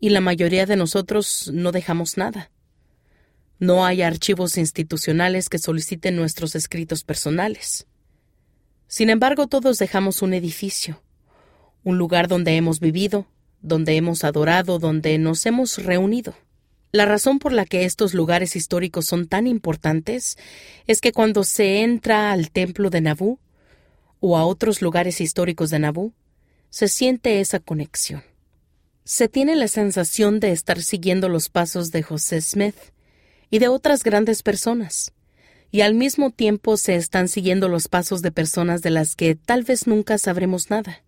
Y 0.00 0.10
la 0.10 0.20
mayoría 0.20 0.66
de 0.66 0.74
nosotros 0.74 1.50
no 1.54 1.70
dejamos 1.70 2.16
nada. 2.16 2.50
No 3.60 3.86
hay 3.86 4.02
archivos 4.02 4.58
institucionales 4.58 5.48
que 5.48 5.58
soliciten 5.58 6.16
nuestros 6.16 6.56
escritos 6.56 7.04
personales. 7.04 7.86
Sin 8.86 9.10
embargo, 9.10 9.46
todos 9.46 9.78
dejamos 9.78 10.22
un 10.22 10.34
edificio, 10.34 11.02
un 11.82 11.98
lugar 11.98 12.28
donde 12.28 12.56
hemos 12.56 12.80
vivido, 12.80 13.26
donde 13.60 13.96
hemos 13.96 14.24
adorado, 14.24 14.78
donde 14.78 15.18
nos 15.18 15.46
hemos 15.46 15.78
reunido. 15.78 16.34
La 16.92 17.06
razón 17.06 17.38
por 17.38 17.52
la 17.52 17.64
que 17.64 17.86
estos 17.86 18.14
lugares 18.14 18.54
históricos 18.54 19.06
son 19.06 19.26
tan 19.26 19.46
importantes 19.46 20.38
es 20.86 21.00
que 21.00 21.12
cuando 21.12 21.42
se 21.42 21.80
entra 21.80 22.30
al 22.30 22.50
templo 22.50 22.90
de 22.90 23.00
Nabú 23.00 23.40
o 24.20 24.36
a 24.36 24.44
otros 24.44 24.80
lugares 24.80 25.20
históricos 25.20 25.70
de 25.70 25.80
Nabú, 25.80 26.12
se 26.70 26.88
siente 26.88 27.40
esa 27.40 27.58
conexión. 27.58 28.22
Se 29.02 29.28
tiene 29.28 29.56
la 29.56 29.68
sensación 29.68 30.40
de 30.40 30.52
estar 30.52 30.80
siguiendo 30.82 31.28
los 31.28 31.48
pasos 31.48 31.90
de 31.90 32.02
José 32.02 32.40
Smith 32.40 32.76
y 33.50 33.58
de 33.58 33.68
otras 33.68 34.04
grandes 34.04 34.42
personas 34.42 35.13
y 35.74 35.80
al 35.80 35.94
mismo 35.94 36.30
tiempo 36.30 36.76
se 36.76 36.94
están 36.94 37.26
siguiendo 37.26 37.68
los 37.68 37.88
pasos 37.88 38.22
de 38.22 38.30
personas 38.30 38.80
de 38.80 38.90
las 38.90 39.16
que 39.16 39.34
tal 39.34 39.64
vez 39.64 39.88
nunca 39.88 40.18
sabremos 40.18 40.70
nada. 40.70 41.02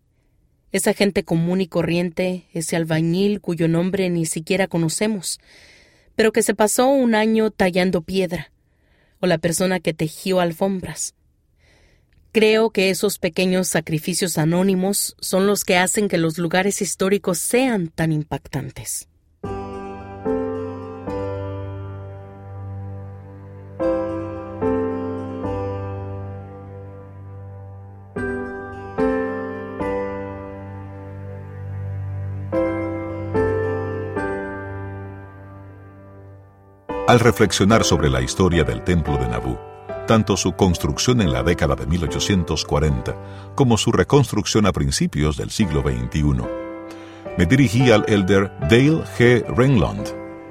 Esa 0.72 0.92
gente 0.92 1.22
común 1.22 1.60
y 1.60 1.68
corriente, 1.68 2.48
ese 2.52 2.74
albañil 2.74 3.40
cuyo 3.40 3.68
nombre 3.68 4.10
ni 4.10 4.26
siquiera 4.26 4.66
conocemos, 4.66 5.38
pero 6.16 6.32
que 6.32 6.42
se 6.42 6.56
pasó 6.56 6.88
un 6.88 7.14
año 7.14 7.52
tallando 7.52 8.02
piedra, 8.02 8.50
o 9.20 9.28
la 9.28 9.38
persona 9.38 9.78
que 9.78 9.94
tejió 9.94 10.40
alfombras. 10.40 11.14
Creo 12.32 12.70
que 12.70 12.90
esos 12.90 13.20
pequeños 13.20 13.68
sacrificios 13.68 14.36
anónimos 14.36 15.14
son 15.20 15.46
los 15.46 15.62
que 15.62 15.76
hacen 15.76 16.08
que 16.08 16.18
los 16.18 16.38
lugares 16.38 16.82
históricos 16.82 17.38
sean 17.38 17.86
tan 17.86 18.10
impactantes. 18.10 19.06
Al 37.16 37.20
reflexionar 37.20 37.82
sobre 37.82 38.10
la 38.10 38.20
historia 38.20 38.62
del 38.62 38.84
templo 38.84 39.16
de 39.16 39.26
Nabú, 39.26 39.56
tanto 40.06 40.36
su 40.36 40.52
construcción 40.52 41.22
en 41.22 41.32
la 41.32 41.42
década 41.42 41.74
de 41.74 41.86
1840 41.86 43.54
como 43.54 43.78
su 43.78 43.90
reconstrucción 43.90 44.66
a 44.66 44.72
principios 44.72 45.38
del 45.38 45.48
siglo 45.48 45.80
XXI, 45.80 46.42
me 47.38 47.46
dirigí 47.46 47.90
al 47.90 48.04
elder 48.06 48.52
Dale 48.68 49.02
G. 49.16 49.46
Renlund, 49.46 50.06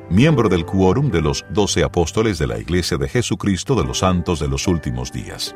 miembro 0.09 0.49
del 0.49 0.65
quórum 0.65 1.11
de 1.11 1.21
los 1.21 1.45
doce 1.51 1.83
apóstoles 1.83 2.39
de 2.39 2.47
la 2.47 2.57
Iglesia 2.57 2.97
de 2.97 3.09
Jesucristo 3.09 3.75
de 3.75 3.83
los 3.83 3.99
Santos 3.99 4.39
de 4.39 4.47
los 4.47 4.67
Últimos 4.67 5.11
Días. 5.11 5.55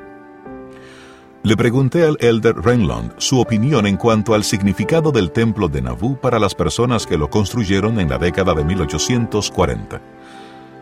Le 1.41 1.58
pregunté 1.58 2.04
al 2.04 2.17
elder 2.19 2.56
Renlund 2.56 3.13
su 3.17 3.39
opinión 3.39 3.88
en 3.88 3.98
cuanto 3.98 4.36
al 4.36 4.43
significado 4.43 5.12
del 5.12 5.32
templo 5.32 5.69
de 5.69 5.82
Nabú 5.82 6.19
para 6.19 6.38
las 6.38 6.54
personas 6.54 7.08
que 7.08 7.17
lo 7.17 7.32
construyeron 7.32 8.00
en 8.00 8.10
la 8.10 8.19
década 8.19 8.54
de 8.54 8.63
1840. 8.63 10.18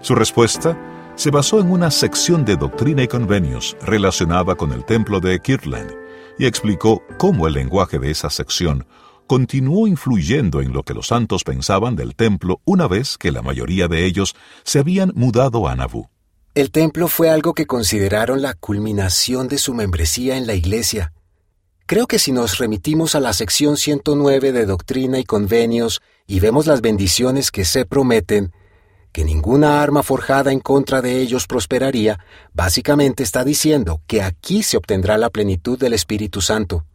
Su 0.01 0.15
respuesta 0.15 0.77
se 1.15 1.31
basó 1.31 1.59
en 1.59 1.71
una 1.71 1.89
sección 1.89 2.45
de 2.45 2.55
doctrina 2.55 3.03
y 3.03 3.07
convenios 3.07 3.75
relacionada 3.81 4.55
con 4.55 4.71
el 4.71 4.85
templo 4.85 5.19
de 5.19 5.39
Kirtland 5.39 5.91
y 6.37 6.45
explicó 6.45 7.01
cómo 7.17 7.47
el 7.47 7.53
lenguaje 7.53 7.97
de 7.97 8.11
esa 8.11 8.29
sección 8.29 8.85
continuó 9.25 9.87
influyendo 9.87 10.61
en 10.61 10.71
lo 10.71 10.83
que 10.83 10.93
los 10.93 11.07
santos 11.07 11.43
pensaban 11.43 11.95
del 11.95 12.15
templo 12.15 12.61
una 12.63 12.87
vez 12.87 13.17
que 13.17 13.31
la 13.31 13.41
mayoría 13.41 13.87
de 13.87 14.05
ellos 14.05 14.35
se 14.63 14.79
habían 14.79 15.11
mudado 15.15 15.67
a 15.67 15.75
Nabú. 15.75 16.07
El 16.53 16.71
templo 16.71 17.07
fue 17.07 17.29
algo 17.29 17.53
que 17.53 17.65
consideraron 17.65 18.41
la 18.41 18.53
culminación 18.53 19.47
de 19.47 19.57
su 19.57 19.73
membresía 19.73 20.37
en 20.37 20.47
la 20.47 20.53
iglesia. 20.53 21.13
Creo 21.87 22.07
que 22.07 22.19
si 22.19 22.31
nos 22.31 22.57
remitimos 22.57 23.15
a 23.15 23.19
la 23.19 23.33
sección 23.33 23.77
109 23.77 24.51
de 24.51 24.65
Doctrina 24.65 25.19
y 25.19 25.23
Convenios 25.23 26.01
y 26.25 26.39
vemos 26.39 26.67
las 26.67 26.81
bendiciones 26.81 27.51
que 27.51 27.65
se 27.65 27.85
prometen, 27.85 28.51
que 29.17 29.25
ninguna 29.25 29.81
arma 29.81 30.03
forjada 30.03 30.51
en 30.51 30.59
contra 30.59 31.01
de 31.01 31.19
ellos 31.19 31.47
prosperaría, 31.47 32.19
básicamente 32.53 33.23
está 33.23 33.43
diciendo 33.43 33.99
que 34.05 34.21
aquí 34.21 34.61
se 34.61 34.77
obtendrá 34.77 35.17
la 35.17 35.31
plenitud 35.31 35.75
del 35.79 35.93
Espíritu 35.93 36.39
Santo. 36.39 36.85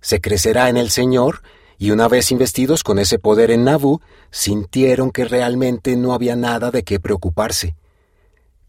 Se 0.00 0.22
crecerá 0.22 0.70
en 0.70 0.78
el 0.78 0.88
Señor 0.88 1.42
y 1.76 1.90
una 1.90 2.08
vez 2.08 2.32
investidos 2.32 2.82
con 2.82 2.98
ese 2.98 3.18
poder 3.18 3.50
en 3.50 3.64
Nauvoo, 3.64 4.00
sintieron 4.30 5.10
que 5.10 5.26
realmente 5.26 5.96
no 5.96 6.14
había 6.14 6.34
nada 6.34 6.70
de 6.70 6.82
qué 6.82 6.98
preocuparse. 6.98 7.76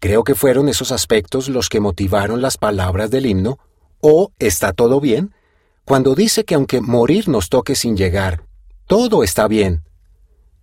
Creo 0.01 0.25
que 0.25 0.35
fueron 0.35 0.67
esos 0.67 0.91
aspectos 0.91 1.47
los 1.47 1.69
que 1.69 1.79
motivaron 1.79 2.41
las 2.41 2.57
palabras 2.57 3.09
del 3.09 3.25
himno, 3.25 3.57
o 4.01 4.33
¿está 4.37 4.73
todo 4.73 4.99
bien? 4.99 5.33
cuando 5.85 6.13
dice 6.13 6.43
que 6.43 6.55
aunque 6.55 6.81
morir 6.81 7.29
nos 7.29 7.47
toque 7.47 7.73
sin 7.73 7.95
llegar, 7.95 8.43
todo 8.85 9.23
está 9.23 9.47
bien. 9.47 9.85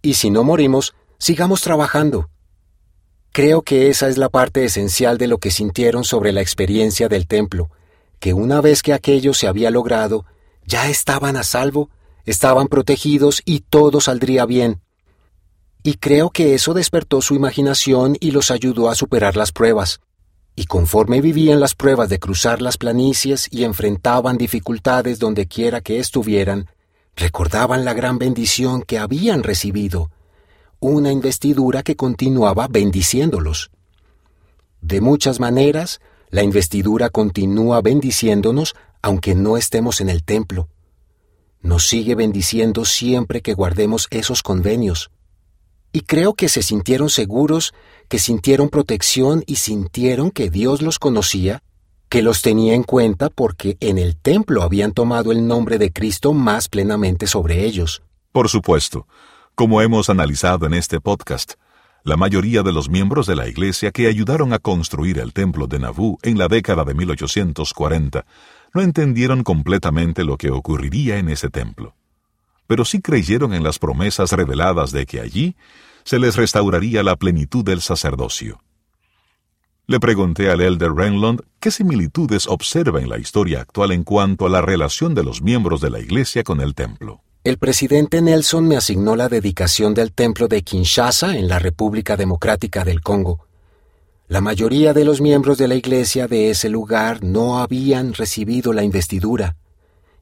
Y 0.03 0.13
si 0.13 0.29
no 0.29 0.45
morimos, 0.45 0.95
sigamos 1.19 1.63
trabajando. 1.63 2.31
Creo 3.33 3.63
que 3.63 3.91
esa 3.91 4.09
es 4.09 4.17
la 4.17 4.29
parte 4.29 4.65
esencial 4.65 5.19
de 5.19 5.27
lo 5.27 5.39
que 5.39 5.51
sintieron 5.51 6.05
sobre 6.05 6.33
la 6.33 6.41
experiencia 6.41 7.09
del 7.09 7.27
templo, 7.27 7.71
que 8.19 8.33
una 8.33 8.61
vez 8.61 8.83
que 8.83 8.95
aquello 8.95 9.35
se 9.35 9.47
había 9.47 9.71
logrado, 9.71 10.25
ya 10.65 10.89
estaban 10.89 11.37
a 11.37 11.43
salvo, 11.43 11.91
estaban 12.25 12.69
protegidos 12.69 13.43
y 13.45 13.61
todo 13.61 14.01
saldría 14.01 14.47
bien. 14.47 14.81
Y 15.83 15.95
creo 15.95 16.31
que 16.31 16.55
eso 16.55 16.75
despertó 16.75 17.23
su 17.23 17.35
imaginación 17.35 18.17
y 18.21 18.33
los 18.33 18.51
ayudó 18.51 18.89
a 18.89 18.95
superar 18.95 19.37
las 19.37 19.53
pruebas. 19.53 20.01
Y 20.57 20.65
conforme 20.65 21.21
vivían 21.21 21.61
las 21.61 21.75
pruebas 21.75 22.09
de 22.09 22.19
cruzar 22.19 22.63
las 22.63 22.79
planicies 22.79 23.47
y 23.51 23.65
enfrentaban 23.65 24.39
dificultades 24.39 25.19
donde 25.19 25.47
quiera 25.47 25.83
que 25.83 25.99
estuvieran, 25.99 26.71
recordaban 27.15 27.85
la 27.85 27.93
gran 27.93 28.19
bendición 28.19 28.83
que 28.83 28.99
habían 28.99 29.43
recibido, 29.43 30.11
una 30.81 31.13
investidura 31.13 31.83
que 31.83 31.97
continuaba 31.97 32.69
bendiciéndolos. 32.69 33.71
De 34.81 35.01
muchas 35.01 35.41
maneras, 35.41 36.01
la 36.31 36.43
investidura 36.43 37.09
continúa 37.11 37.81
bendiciéndonos 37.81 38.75
aunque 39.03 39.35
no 39.35 39.57
estemos 39.57 40.01
en 40.01 40.09
el 40.09 40.25
templo. 40.25 40.69
Nos 41.61 41.87
sigue 41.87 42.15
bendiciendo 42.15 42.85
siempre 42.85 43.41
que 43.41 43.55
guardemos 43.55 44.09
esos 44.11 44.43
convenios. 44.43 45.11
Y 45.93 46.01
creo 46.01 46.35
que 46.35 46.49
se 46.49 46.63
sintieron 46.63 47.09
seguros, 47.09 47.73
que 48.09 48.19
sintieron 48.19 48.69
protección 48.69 49.45
y 49.47 49.57
sintieron 49.57 50.31
que 50.31 50.51
Dios 50.51 50.83
los 50.83 50.99
conocía, 50.99 51.63
que 52.09 52.23
los 52.23 52.43
tenía 52.43 52.75
en 52.75 52.83
cuenta 52.83 53.31
porque 53.31 53.77
en 53.81 53.99
el 53.99 54.17
templo 54.17 54.63
habían 54.63 54.93
tomado 54.93 55.33
el 55.33 55.47
nombre 55.47 55.79
de 55.79 55.93
Cristo 55.93 56.33
más 56.33 56.69
plenamente 56.69 57.27
sobre 57.27 57.65
ellos. 57.65 58.03
Por 58.33 58.49
supuesto, 58.49 59.07
como 59.57 59.81
hemos 59.81 60.11
analizado 60.11 60.67
en 60.67 60.75
este 60.75 61.01
podcast, 61.01 61.55
la 62.05 62.19
mayoría 62.19 62.63
de 62.63 62.73
los 62.73 62.91
miembros 62.91 63.27
de 63.27 63.35
la 63.35 63.49
Iglesia 63.49 63.91
que 63.91 64.07
ayudaron 64.07 64.53
a 64.53 64.59
construir 64.59 65.19
el 65.19 65.33
templo 65.33 65.67
de 65.67 65.79
Nabú 65.79 66.19
en 66.23 66.37
la 66.37 66.47
década 66.47 66.85
de 66.85 66.93
1840 66.93 68.27
no 68.75 68.83
entendieron 68.83 69.43
completamente 69.43 70.25
lo 70.25 70.37
que 70.37 70.51
ocurriría 70.51 71.17
en 71.17 71.31
ese 71.31 71.49
templo, 71.49 71.95
pero 72.67 72.85
sí 72.85 73.01
creyeron 73.01 73.55
en 73.55 73.65
las 73.65 73.79
promesas 73.79 74.31
reveladas 74.33 74.93
de 74.93 75.07
que 75.07 75.21
allí 75.21 75.57
se 76.05 76.19
les 76.19 76.37
restauraría 76.37 77.03
la 77.03 77.17
plenitud 77.17 77.65
del 77.65 77.81
sacerdocio. 77.81 78.61
Le 79.87 79.99
pregunté 80.01 80.51
al 80.51 80.61
elder 80.61 80.93
Renlund 80.93 81.41
qué 81.61 81.71
similitudes 81.71 82.47
observa 82.47 83.01
en 83.01 83.09
la 83.09 83.19
historia 83.19 83.63
actual 83.63 83.93
en 83.93 84.05
cuanto 84.05 84.45
a 84.45 84.51
la 84.51 84.61
relación 84.61 85.15
de 85.15 85.25
los 85.25 85.41
miembros 85.41 85.81
de 85.81 85.89
la 85.89 85.99
Iglesia 85.99 86.43
con 86.45 86.61
el 86.61 86.75
templo. 86.75 87.23
El 87.47 87.59
presidente 87.59 88.21
Nelson 88.23 88.67
me 88.67 88.77
asignó 88.77 89.15
la 89.15 89.29
dedicación 89.29 89.95
del 89.95 90.11
templo 90.11 90.49
de 90.49 90.63
Kinshasa 90.63 91.39
en 91.39 91.47
la 91.47 91.61
República 91.61 92.17
Democrática 92.17 92.83
del 92.83 93.03
Congo. 93.03 93.47
La 94.27 94.41
mayoría 94.41 94.93
de 94.93 95.05
los 95.05 95.21
miembros 95.21 95.57
de 95.57 95.69
la 95.69 95.77
iglesia 95.77 96.27
de 96.27 96.51
ese 96.51 96.69
lugar 96.69 97.23
no 97.23 97.61
habían 97.61 98.15
recibido 98.15 98.73
la 98.73 98.83
investidura 98.83 99.55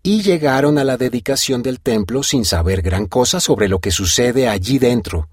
y 0.02 0.20
llegaron 0.20 0.76
a 0.76 0.84
la 0.84 0.98
dedicación 0.98 1.62
del 1.62 1.80
templo 1.80 2.22
sin 2.22 2.44
saber 2.44 2.82
gran 2.82 3.06
cosa 3.06 3.40
sobre 3.40 3.68
lo 3.68 3.78
que 3.78 3.90
sucede 3.90 4.46
allí 4.46 4.78
dentro. 4.78 5.30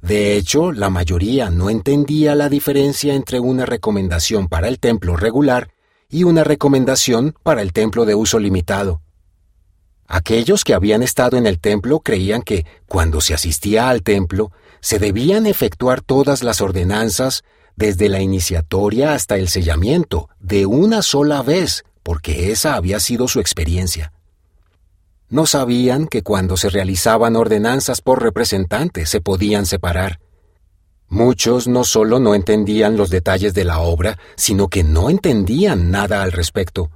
De 0.00 0.36
hecho, 0.36 0.70
la 0.70 0.90
mayoría 0.90 1.50
no 1.50 1.70
entendía 1.70 2.36
la 2.36 2.48
diferencia 2.48 3.14
entre 3.14 3.40
una 3.40 3.66
recomendación 3.66 4.46
para 4.46 4.68
el 4.68 4.78
templo 4.78 5.16
regular 5.16 5.72
y 6.08 6.22
una 6.22 6.44
recomendación 6.44 7.34
para 7.42 7.62
el 7.62 7.72
templo 7.72 8.04
de 8.04 8.14
uso 8.14 8.38
limitado. 8.38 9.00
Aquellos 10.06 10.64
que 10.64 10.74
habían 10.74 11.02
estado 11.02 11.36
en 11.36 11.46
el 11.46 11.58
templo 11.58 12.00
creían 12.00 12.42
que, 12.42 12.66
cuando 12.86 13.20
se 13.20 13.34
asistía 13.34 13.88
al 13.88 14.02
templo, 14.02 14.52
se 14.80 14.98
debían 14.98 15.46
efectuar 15.46 16.02
todas 16.02 16.42
las 16.42 16.60
ordenanzas, 16.60 17.42
desde 17.76 18.08
la 18.08 18.20
iniciatoria 18.20 19.14
hasta 19.14 19.36
el 19.36 19.48
sellamiento, 19.48 20.28
de 20.40 20.66
una 20.66 21.02
sola 21.02 21.42
vez, 21.42 21.84
porque 22.02 22.52
esa 22.52 22.74
había 22.74 23.00
sido 23.00 23.28
su 23.28 23.40
experiencia. 23.40 24.12
No 25.30 25.46
sabían 25.46 26.06
que 26.06 26.22
cuando 26.22 26.56
se 26.56 26.68
realizaban 26.68 27.34
ordenanzas 27.34 28.02
por 28.02 28.22
representantes 28.22 29.08
se 29.08 29.20
podían 29.20 29.66
separar. 29.66 30.20
Muchos 31.08 31.66
no 31.66 31.84
solo 31.84 32.20
no 32.20 32.34
entendían 32.34 32.96
los 32.96 33.10
detalles 33.10 33.54
de 33.54 33.64
la 33.64 33.80
obra, 33.80 34.18
sino 34.36 34.68
que 34.68 34.84
no 34.84 35.10
entendían 35.10 35.90
nada 35.90 36.22
al 36.22 36.30
respecto. 36.30 36.90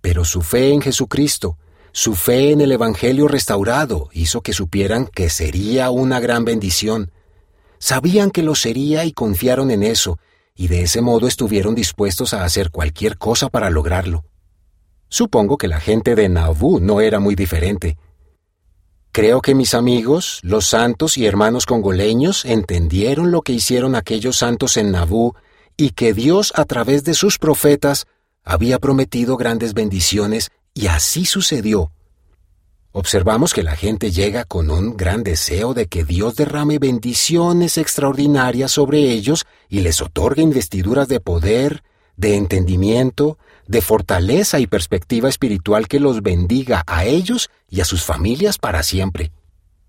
Pero 0.00 0.24
su 0.24 0.42
fe 0.42 0.72
en 0.72 0.80
Jesucristo, 0.80 1.58
su 1.92 2.14
fe 2.14 2.50
en 2.52 2.62
el 2.62 2.72
Evangelio 2.72 3.28
restaurado 3.28 4.08
hizo 4.12 4.40
que 4.40 4.54
supieran 4.54 5.06
que 5.06 5.28
sería 5.28 5.90
una 5.90 6.20
gran 6.20 6.46
bendición. 6.46 7.12
Sabían 7.78 8.30
que 8.30 8.42
lo 8.42 8.54
sería 8.54 9.04
y 9.04 9.12
confiaron 9.12 9.70
en 9.70 9.82
eso, 9.82 10.18
y 10.56 10.68
de 10.68 10.82
ese 10.82 11.02
modo 11.02 11.26
estuvieron 11.26 11.74
dispuestos 11.74 12.32
a 12.32 12.44
hacer 12.44 12.70
cualquier 12.70 13.18
cosa 13.18 13.50
para 13.50 13.68
lograrlo. 13.68 14.24
Supongo 15.08 15.58
que 15.58 15.68
la 15.68 15.80
gente 15.80 16.14
de 16.14 16.30
Nauvoo 16.30 16.80
no 16.80 17.02
era 17.02 17.20
muy 17.20 17.34
diferente. 17.34 17.98
Creo 19.12 19.42
que 19.42 19.54
mis 19.54 19.74
amigos, 19.74 20.40
los 20.42 20.66
santos 20.66 21.18
y 21.18 21.26
hermanos 21.26 21.66
congoleños, 21.66 22.46
entendieron 22.46 23.30
lo 23.30 23.42
que 23.42 23.52
hicieron 23.52 23.94
aquellos 23.94 24.38
santos 24.38 24.78
en 24.78 24.92
Nauvoo 24.92 25.34
y 25.76 25.90
que 25.90 26.14
Dios 26.14 26.54
a 26.56 26.64
través 26.64 27.04
de 27.04 27.12
sus 27.12 27.36
profetas 27.36 28.06
había 28.42 28.78
prometido 28.78 29.36
grandes 29.36 29.74
bendiciones 29.74 30.50
y 30.74 30.86
así 30.86 31.24
sucedió. 31.24 31.92
Observamos 32.94 33.54
que 33.54 33.62
la 33.62 33.74
gente 33.74 34.10
llega 34.10 34.44
con 34.44 34.70
un 34.70 34.96
gran 34.96 35.22
deseo 35.22 35.72
de 35.72 35.86
que 35.86 36.04
Dios 36.04 36.36
derrame 36.36 36.78
bendiciones 36.78 37.78
extraordinarias 37.78 38.72
sobre 38.72 39.10
ellos 39.12 39.46
y 39.70 39.80
les 39.80 40.02
otorgue 40.02 40.42
investiduras 40.42 41.08
de 41.08 41.18
poder, 41.18 41.82
de 42.16 42.36
entendimiento, 42.36 43.38
de 43.66 43.80
fortaleza 43.80 44.58
y 44.58 44.66
perspectiva 44.66 45.30
espiritual 45.30 45.88
que 45.88 46.00
los 46.00 46.22
bendiga 46.22 46.84
a 46.86 47.06
ellos 47.06 47.50
y 47.70 47.80
a 47.80 47.86
sus 47.86 48.04
familias 48.04 48.58
para 48.58 48.82
siempre. 48.82 49.32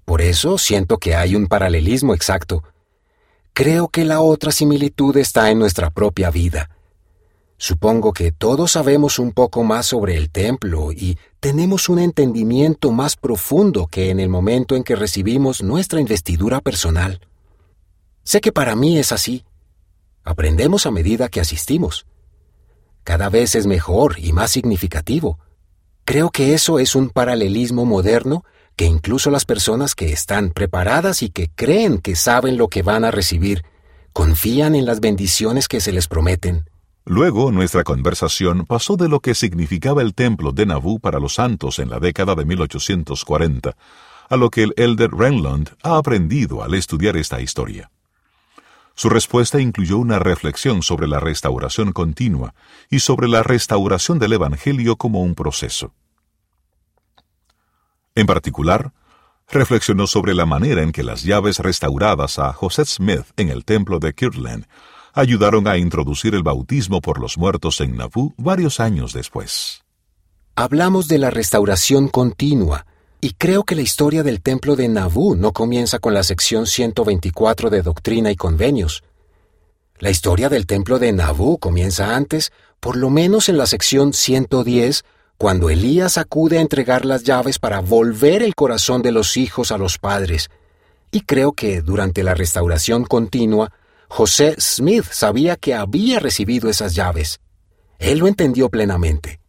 Por 0.05 0.21
eso 0.21 0.57
siento 0.57 0.97
que 0.97 1.15
hay 1.15 1.35
un 1.35 1.47
paralelismo 1.47 2.13
exacto. 2.13 2.63
Creo 3.51 3.89
que 3.89 4.05
la 4.05 4.21
otra 4.21 4.53
similitud 4.53 5.17
está 5.17 5.51
en 5.51 5.59
nuestra 5.59 5.89
propia 5.89 6.29
vida. 6.31 6.69
Supongo 7.57 8.13
que 8.13 8.31
todos 8.31 8.71
sabemos 8.71 9.19
un 9.19 9.31
poco 9.31 9.63
más 9.63 9.85
sobre 9.85 10.17
el 10.17 10.29
templo 10.29 10.91
y 10.91 11.17
tenemos 11.39 11.87
un 11.87 11.99
entendimiento 11.99 12.91
más 12.91 13.15
profundo 13.15 13.87
que 13.87 14.09
en 14.09 14.19
el 14.19 14.29
momento 14.29 14.75
en 14.75 14.83
que 14.83 14.95
recibimos 14.95 15.63
nuestra 15.63 16.01
investidura 16.01 16.61
personal. 16.61 17.21
Sé 18.23 18.41
que 18.41 18.51
para 18.51 18.75
mí 18.75 18.97
es 18.97 19.11
así. 19.11 19.45
Aprendemos 20.23 20.85
a 20.85 20.91
medida 20.91 21.29
que 21.29 21.41
asistimos. 21.41 22.05
Cada 23.03 23.29
vez 23.29 23.55
es 23.55 23.67
mejor 23.67 24.15
y 24.17 24.31
más 24.31 24.51
significativo. 24.51 25.39
Creo 26.05 26.29
que 26.31 26.53
eso 26.53 26.79
es 26.79 26.95
un 26.95 27.09
paralelismo 27.09 27.85
moderno 27.85 28.43
que 28.75 28.85
incluso 28.85 29.29
las 29.29 29.45
personas 29.45 29.95
que 29.95 30.11
están 30.11 30.49
preparadas 30.49 31.21
y 31.21 31.29
que 31.29 31.49
creen 31.49 31.99
que 31.99 32.15
saben 32.15 32.57
lo 32.57 32.67
que 32.69 32.81
van 32.81 33.05
a 33.05 33.11
recibir, 33.11 33.63
confían 34.13 34.75
en 34.75 34.85
las 34.85 34.99
bendiciones 34.99 35.67
que 35.67 35.79
se 35.79 35.91
les 35.91 36.07
prometen. 36.07 36.69
Luego 37.05 37.51
nuestra 37.51 37.83
conversación 37.83 38.65
pasó 38.65 38.95
de 38.95 39.09
lo 39.09 39.19
que 39.19 39.35
significaba 39.35 40.01
el 40.01 40.13
templo 40.13 40.53
de 40.53 40.65
Nauvoo 40.65 40.99
para 40.99 41.19
los 41.19 41.35
santos 41.35 41.79
en 41.79 41.89
la 41.89 41.99
década 41.99 42.33
de 42.35 42.45
1840 42.45 43.75
a 44.29 44.37
lo 44.37 44.49
que 44.49 44.63
el 44.63 44.73
elder 44.77 45.11
Renlund 45.11 45.75
ha 45.83 45.97
aprendido 45.97 46.63
al 46.63 46.73
estudiar 46.73 47.17
esta 47.17 47.41
historia. 47.41 47.91
Su 48.95 49.09
respuesta 49.09 49.59
incluyó 49.59 49.97
una 49.97 50.19
reflexión 50.19 50.81
sobre 50.81 51.07
la 51.07 51.19
restauración 51.19 51.91
continua 51.91 52.53
y 52.89 52.99
sobre 52.99 53.27
la 53.27 53.43
restauración 53.43 54.19
del 54.19 54.33
Evangelio 54.33 54.95
como 54.95 55.21
un 55.21 55.35
proceso. 55.35 55.93
En 58.15 58.27
particular, 58.27 58.93
reflexionó 59.49 60.07
sobre 60.07 60.33
la 60.33 60.45
manera 60.45 60.83
en 60.83 60.91
que 60.91 61.03
las 61.03 61.23
llaves 61.23 61.59
restauradas 61.59 62.39
a 62.39 62.53
José 62.53 62.85
Smith 62.85 63.25
en 63.35 63.49
el 63.49 63.65
templo 63.65 63.99
de 63.99 64.13
Kirtland 64.13 64.65
ayudaron 65.13 65.67
a 65.67 65.77
introducir 65.77 66.33
el 66.33 66.43
bautismo 66.43 66.99
por 66.99 67.19
los 67.19 67.37
muertos 67.37 67.79
en 67.81 67.95
Nauvoo 67.95 68.33
varios 68.37 68.79
años 68.79 69.13
después. 69.13 69.83
Hablamos 70.55 71.07
de 71.07 71.19
la 71.19 71.29
restauración 71.29 72.09
continua, 72.09 72.85
y 73.21 73.33
creo 73.33 73.63
que 73.63 73.75
la 73.75 73.81
historia 73.81 74.21
del 74.23 74.41
templo 74.41 74.75
de 74.75 74.89
Nauvoo 74.89 75.35
no 75.35 75.53
comienza 75.53 75.99
con 75.99 76.13
la 76.13 76.23
sección 76.23 76.67
124 76.67 77.69
de 77.69 77.81
Doctrina 77.81 78.31
y 78.31 78.35
Convenios. 78.35 79.03
La 79.99 80.09
historia 80.09 80.49
del 80.49 80.65
templo 80.65 80.99
de 80.99 81.13
Nauvoo 81.13 81.57
comienza 81.57 82.15
antes, 82.15 82.51
por 82.79 82.97
lo 82.97 83.09
menos 83.09 83.47
en 83.47 83.57
la 83.57 83.65
sección 83.65 84.11
110, 84.13 85.05
cuando 85.37 85.69
Elías 85.69 86.17
acude 86.17 86.57
a 86.57 86.61
entregar 86.61 87.05
las 87.05 87.23
llaves 87.23 87.59
para 87.59 87.79
volver 87.79 88.43
el 88.43 88.55
corazón 88.55 89.01
de 89.01 89.11
los 89.11 89.37
hijos 89.37 89.71
a 89.71 89.77
los 89.77 89.99
padres. 89.99 90.49
Y 91.11 91.21
creo 91.21 91.53
que 91.53 91.81
durante 91.81 92.23
la 92.23 92.33
restauración 92.33 93.05
continua, 93.05 93.71
José 94.15 94.53
Smith 94.59 95.05
sabía 95.09 95.55
que 95.55 95.73
había 95.73 96.19
recibido 96.19 96.69
esas 96.69 96.93
llaves. 96.93 97.39
Él 97.97 98.19
lo 98.19 98.27
entendió 98.27 98.69
plenamente. 98.69 99.39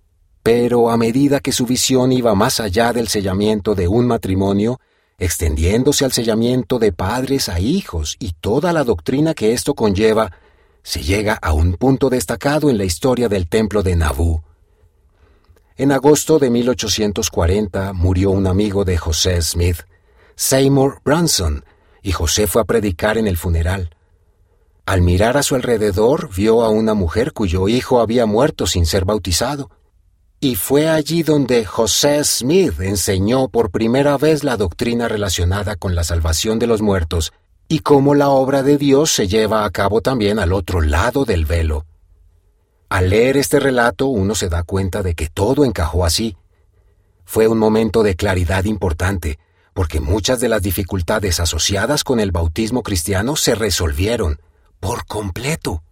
Pero 0.43 0.89
a 0.89 0.97
medida 0.97 1.41
que 1.41 1.53
su 1.53 1.67
visión 1.67 2.13
iba 2.13 2.35
más 2.35 2.61
allá 2.61 2.95
del 2.95 3.09
sellamiento 3.09 3.75
de 3.75 3.89
un 3.89 4.07
matrimonio, 4.07 4.81
extendiéndose 5.19 6.07
al 6.07 6.13
sellamiento 6.13 6.79
de 6.79 6.93
padres 6.93 7.51
a 7.51 7.61
hijos 7.61 8.17
y 8.19 8.33
toda 8.41 8.73
la 8.73 8.85
doctrina 8.85 9.35
que 9.35 9.53
esto 9.53 9.75
conlleva, 9.75 10.33
se 10.83 11.03
llega 11.03 11.35
a 11.35 11.53
un 11.53 11.75
punto 11.75 12.09
destacado 12.09 12.71
en 12.71 12.79
la 12.79 12.85
historia 12.85 13.29
del 13.29 13.51
templo 13.51 13.83
de 13.83 13.97
Nabú. 13.97 14.41
En 15.77 15.93
agosto 15.93 16.39
de 16.39 16.49
1840 16.49 17.93
murió 17.93 18.31
un 18.31 18.47
amigo 18.47 18.87
de 18.87 18.97
José 18.97 19.43
Smith, 19.43 19.83
Seymour 20.37 21.03
Branson, 21.05 21.67
y 22.01 22.13
José 22.13 22.47
fue 22.47 22.63
a 22.63 22.65
predicar 22.65 23.19
en 23.19 23.27
el 23.27 23.37
funeral. 23.37 23.91
Al 24.87 25.01
mirar 25.01 25.39
a 25.39 25.43
su 25.43 25.55
alrededor 25.55 26.29
vio 26.35 26.63
a 26.63 26.69
una 26.69 26.93
mujer 26.93 27.33
cuyo 27.33 27.69
hijo 27.69 28.01
había 28.01 28.27
muerto 28.27 28.67
sin 28.67 28.85
ser 28.85 29.07
bautizado. 29.07 29.71
Y 30.41 30.57
fue 30.57 30.91
allí 30.91 31.23
donde 31.23 31.65
José 31.65 32.23
Smith 32.23 32.79
enseñó 32.81 33.49
por 33.49 33.71
primera 33.71 34.19
vez 34.19 34.45
la 34.45 34.59
doctrina 34.59 35.09
relacionada 35.09 35.77
con 35.77 35.95
la 35.95 36.05
salvación 36.05 36.59
de 36.59 36.67
los 36.67 36.83
muertos 36.83 37.33
y 37.67 37.79
cómo 37.79 38.15
la 38.15 38.29
obra 38.29 38.63
de 38.63 38.77
Dios 38.77 39.11
se 39.11 39.27
lleva 39.27 39.65
a 39.65 39.71
cabo 39.71 40.03
también 40.03 40.39
al 40.39 40.53
otro 40.53 40.83
lado 40.83 41.25
del 41.25 41.47
velo. 41.47 41.87
Al 42.91 43.09
leer 43.09 43.39
este 43.39 43.61
relato 43.61 44.09
uno 44.09 44.35
se 44.35 44.51
da 44.51 44.65
cuenta 44.65 45.03
de 45.03 45.15
que 45.15 45.29
todo 45.29 45.65
encajó 45.65 46.05
así. 46.05 46.37
Fue 47.25 47.49
un 47.49 47.57
momento 47.57 48.03
de 48.03 48.17
claridad 48.17 48.65
importante, 48.65 49.39
porque 49.73 49.99
muchas 49.99 50.41
de 50.41 50.51
las 50.51 50.61
dificultades 50.61 51.41
asociadas 51.41 52.05
con 52.05 52.21
el 52.21 52.33
bautismo 52.33 52.83
cristiano 52.83 53.35
se 53.35 53.55
resolvieron 53.55 54.41
por 54.85 55.07
completo. 55.07 55.83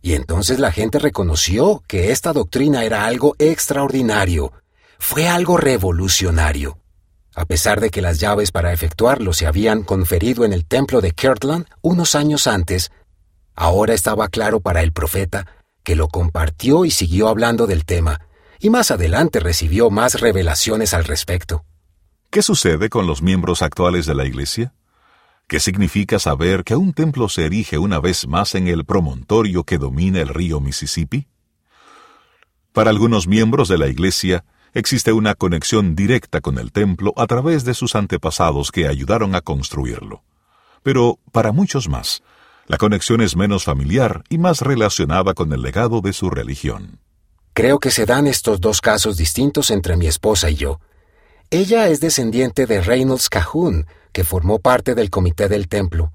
Y 0.00 0.14
entonces 0.14 0.58
la 0.58 0.72
gente 0.72 0.98
reconoció 0.98 1.82
que 1.86 2.10
esta 2.10 2.32
doctrina 2.32 2.84
era 2.84 3.04
algo 3.04 3.36
extraordinario, 3.38 4.50
fue 4.98 5.28
algo 5.28 5.58
revolucionario. 5.58 6.78
A 7.34 7.44
pesar 7.44 7.82
de 7.82 7.90
que 7.90 8.00
las 8.00 8.18
llaves 8.18 8.50
para 8.50 8.72
efectuarlo 8.72 9.34
se 9.34 9.46
habían 9.46 9.82
conferido 9.82 10.46
en 10.46 10.54
el 10.54 10.64
templo 10.64 11.02
de 11.02 11.10
Kirtland 11.10 11.66
unos 11.82 12.14
años 12.14 12.46
antes, 12.46 12.90
ahora 13.54 13.92
estaba 13.92 14.28
claro 14.28 14.60
para 14.60 14.80
el 14.82 14.92
profeta 14.92 15.46
que 15.84 15.94
lo 15.94 16.08
compartió 16.08 16.86
y 16.86 16.90
siguió 16.90 17.28
hablando 17.28 17.66
del 17.66 17.84
tema, 17.84 18.22
y 18.58 18.70
más 18.70 18.90
adelante 18.90 19.38
recibió 19.38 19.90
más 19.90 20.18
revelaciones 20.18 20.94
al 20.94 21.04
respecto. 21.04 21.66
¿Qué 22.30 22.40
sucede 22.40 22.88
con 22.88 23.06
los 23.06 23.20
miembros 23.20 23.60
actuales 23.60 24.06
de 24.06 24.14
la 24.14 24.24
Iglesia? 24.24 24.72
¿Qué 25.52 25.60
significa 25.60 26.18
saber 26.18 26.64
que 26.64 26.76
un 26.76 26.94
templo 26.94 27.28
se 27.28 27.44
erige 27.44 27.76
una 27.76 28.00
vez 28.00 28.26
más 28.26 28.54
en 28.54 28.68
el 28.68 28.86
promontorio 28.86 29.64
que 29.64 29.76
domina 29.76 30.18
el 30.18 30.28
río 30.28 30.60
Mississippi? 30.60 31.26
Para 32.72 32.88
algunos 32.88 33.28
miembros 33.28 33.68
de 33.68 33.76
la 33.76 33.88
Iglesia, 33.88 34.46
existe 34.72 35.12
una 35.12 35.34
conexión 35.34 35.94
directa 35.94 36.40
con 36.40 36.56
el 36.56 36.72
templo 36.72 37.12
a 37.18 37.26
través 37.26 37.66
de 37.66 37.74
sus 37.74 37.94
antepasados 37.96 38.72
que 38.72 38.88
ayudaron 38.88 39.34
a 39.34 39.42
construirlo. 39.42 40.22
Pero 40.82 41.18
para 41.32 41.52
muchos 41.52 41.86
más, 41.86 42.22
la 42.66 42.78
conexión 42.78 43.20
es 43.20 43.36
menos 43.36 43.64
familiar 43.64 44.24
y 44.30 44.38
más 44.38 44.62
relacionada 44.62 45.34
con 45.34 45.52
el 45.52 45.60
legado 45.60 46.00
de 46.00 46.14
su 46.14 46.30
religión. 46.30 46.98
Creo 47.52 47.78
que 47.78 47.90
se 47.90 48.06
dan 48.06 48.26
estos 48.26 48.58
dos 48.58 48.80
casos 48.80 49.18
distintos 49.18 49.70
entre 49.70 49.98
mi 49.98 50.06
esposa 50.06 50.48
y 50.48 50.54
yo. 50.54 50.80
Ella 51.54 51.88
es 51.88 52.00
descendiente 52.00 52.64
de 52.64 52.80
Reynolds 52.80 53.28
Cajun, 53.28 53.86
que 54.10 54.24
formó 54.24 54.58
parte 54.58 54.94
del 54.94 55.10
comité 55.10 55.50
del 55.50 55.68
templo. 55.68 56.10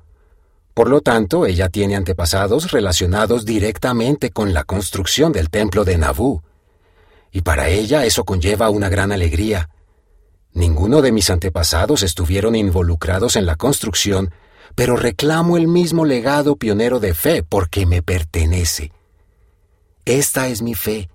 Por 0.73 0.89
lo 0.89 1.01
tanto, 1.01 1.45
ella 1.45 1.69
tiene 1.69 1.95
antepasados 1.95 2.71
relacionados 2.71 3.45
directamente 3.45 4.31
con 4.31 4.51
la 4.55 4.63
construcción 4.63 5.31
del 5.31 5.51
templo 5.51 5.85
de 5.85 5.99
Nabú. 5.99 6.41
Y 7.31 7.41
para 7.41 7.69
ella 7.69 8.03
eso 8.03 8.23
conlleva 8.23 8.71
una 8.71 8.89
gran 8.89 9.11
alegría. 9.11 9.69
Ninguno 10.53 11.03
de 11.03 11.11
mis 11.11 11.29
antepasados 11.29 12.01
estuvieron 12.01 12.55
involucrados 12.55 13.35
en 13.35 13.45
la 13.45 13.57
construcción, 13.57 14.33
pero 14.73 14.97
reclamo 14.97 15.55
el 15.55 15.67
mismo 15.67 16.03
legado 16.03 16.55
pionero 16.55 16.99
de 16.99 17.13
fe 17.13 17.43
porque 17.43 17.85
me 17.85 18.01
pertenece. 18.01 18.91
Esta 20.03 20.47
es 20.47 20.63
mi 20.63 20.73
fe. 20.73 21.11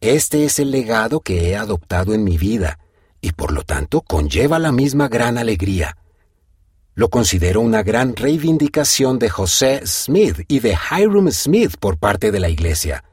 Este 0.00 0.46
es 0.46 0.58
el 0.58 0.72
legado 0.72 1.20
que 1.20 1.48
he 1.48 1.56
adoptado 1.56 2.12
en 2.12 2.24
mi 2.24 2.38
vida, 2.38 2.80
y 3.22 3.32
por 3.32 3.52
lo 3.52 3.62
tanto 3.62 4.02
conlleva 4.02 4.58
la 4.58 4.72
misma 4.72 5.08
gran 5.08 5.38
alegría. 5.38 5.96
Lo 6.94 7.08
considero 7.08 7.62
una 7.62 7.82
gran 7.82 8.14
reivindicación 8.14 9.18
de 9.18 9.30
José 9.30 9.80
Smith 9.86 10.44
y 10.48 10.60
de 10.60 10.76
Hiram 10.90 11.30
Smith 11.30 11.76
por 11.80 11.96
parte 11.96 12.30
de 12.30 12.40
la 12.40 12.50
Iglesia. 12.50 13.04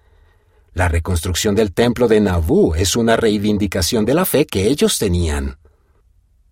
La 0.73 0.89
reconstrucción 0.89 1.55
del 1.55 1.71
templo 1.71 2.09
de 2.09 2.19
Nauvoo 2.19 2.75
es 2.75 2.97
una 2.97 3.15
reivindicación 3.15 4.03
de 4.03 4.15
la 4.15 4.25
fe 4.25 4.45
que 4.45 4.67
ellos 4.67 4.99
tenían. 4.99 5.59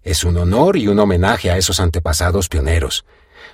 Es 0.04 0.24
un 0.24 0.38
honor 0.38 0.78
y 0.78 0.88
un 0.88 1.00
homenaje 1.00 1.52
a 1.52 1.58
esos 1.58 1.82
antepasados 1.82 2.48
pioneros. 2.48 3.06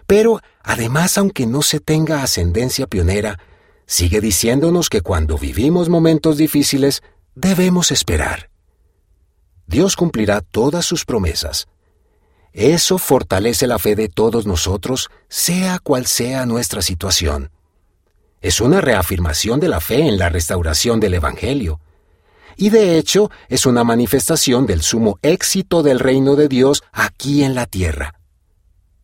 Pero, 0.06 0.40
además, 0.62 1.18
aunque 1.18 1.48
no 1.48 1.64
se 1.64 1.80
tenga 1.80 2.22
ascendencia 2.22 2.86
pionera, 2.86 3.40
sigue 3.88 4.22
diciéndonos 4.22 4.90
que 4.90 5.02
cuando 5.02 5.38
vivimos 5.38 5.90
momentos 5.90 6.38
difíciles, 6.38 7.02
debemos 7.34 7.92
esperar. 7.92 8.53
Dios 9.68 9.96
cumplirá 9.96 10.42
todas 10.42 10.86
sus 10.86 11.06
promesas, 11.06 11.68
eso 12.54 13.00
fortalece 13.00 13.66
la 13.66 13.80
fe 13.80 13.96
de 13.96 14.10
todos 14.10 14.46
nosotros, 14.46 15.10
sea 15.28 15.80
cual 15.80 16.06
sea 16.06 16.46
nuestra 16.46 16.84
situación. 16.84 17.50
Es 18.42 18.62
una 18.62 18.80
reafirmación 18.80 19.60
de 19.60 19.70
la 19.70 19.80
fe 19.80 20.08
en 20.08 20.20
la 20.20 20.30
restauración 20.30 21.00
del 21.00 21.16
Evangelio. 21.16 21.80
Y 22.56 22.70
de 22.70 23.00
hecho 23.00 23.32
es 23.50 23.66
una 23.66 23.84
manifestación 23.84 24.68
del 24.68 24.84
sumo 24.84 25.18
éxito 25.24 25.82
del 25.82 26.00
reino 26.00 26.36
de 26.36 26.48
Dios 26.48 26.84
aquí 26.92 27.44
en 27.44 27.56
la 27.56 27.66
tierra. 27.66 28.20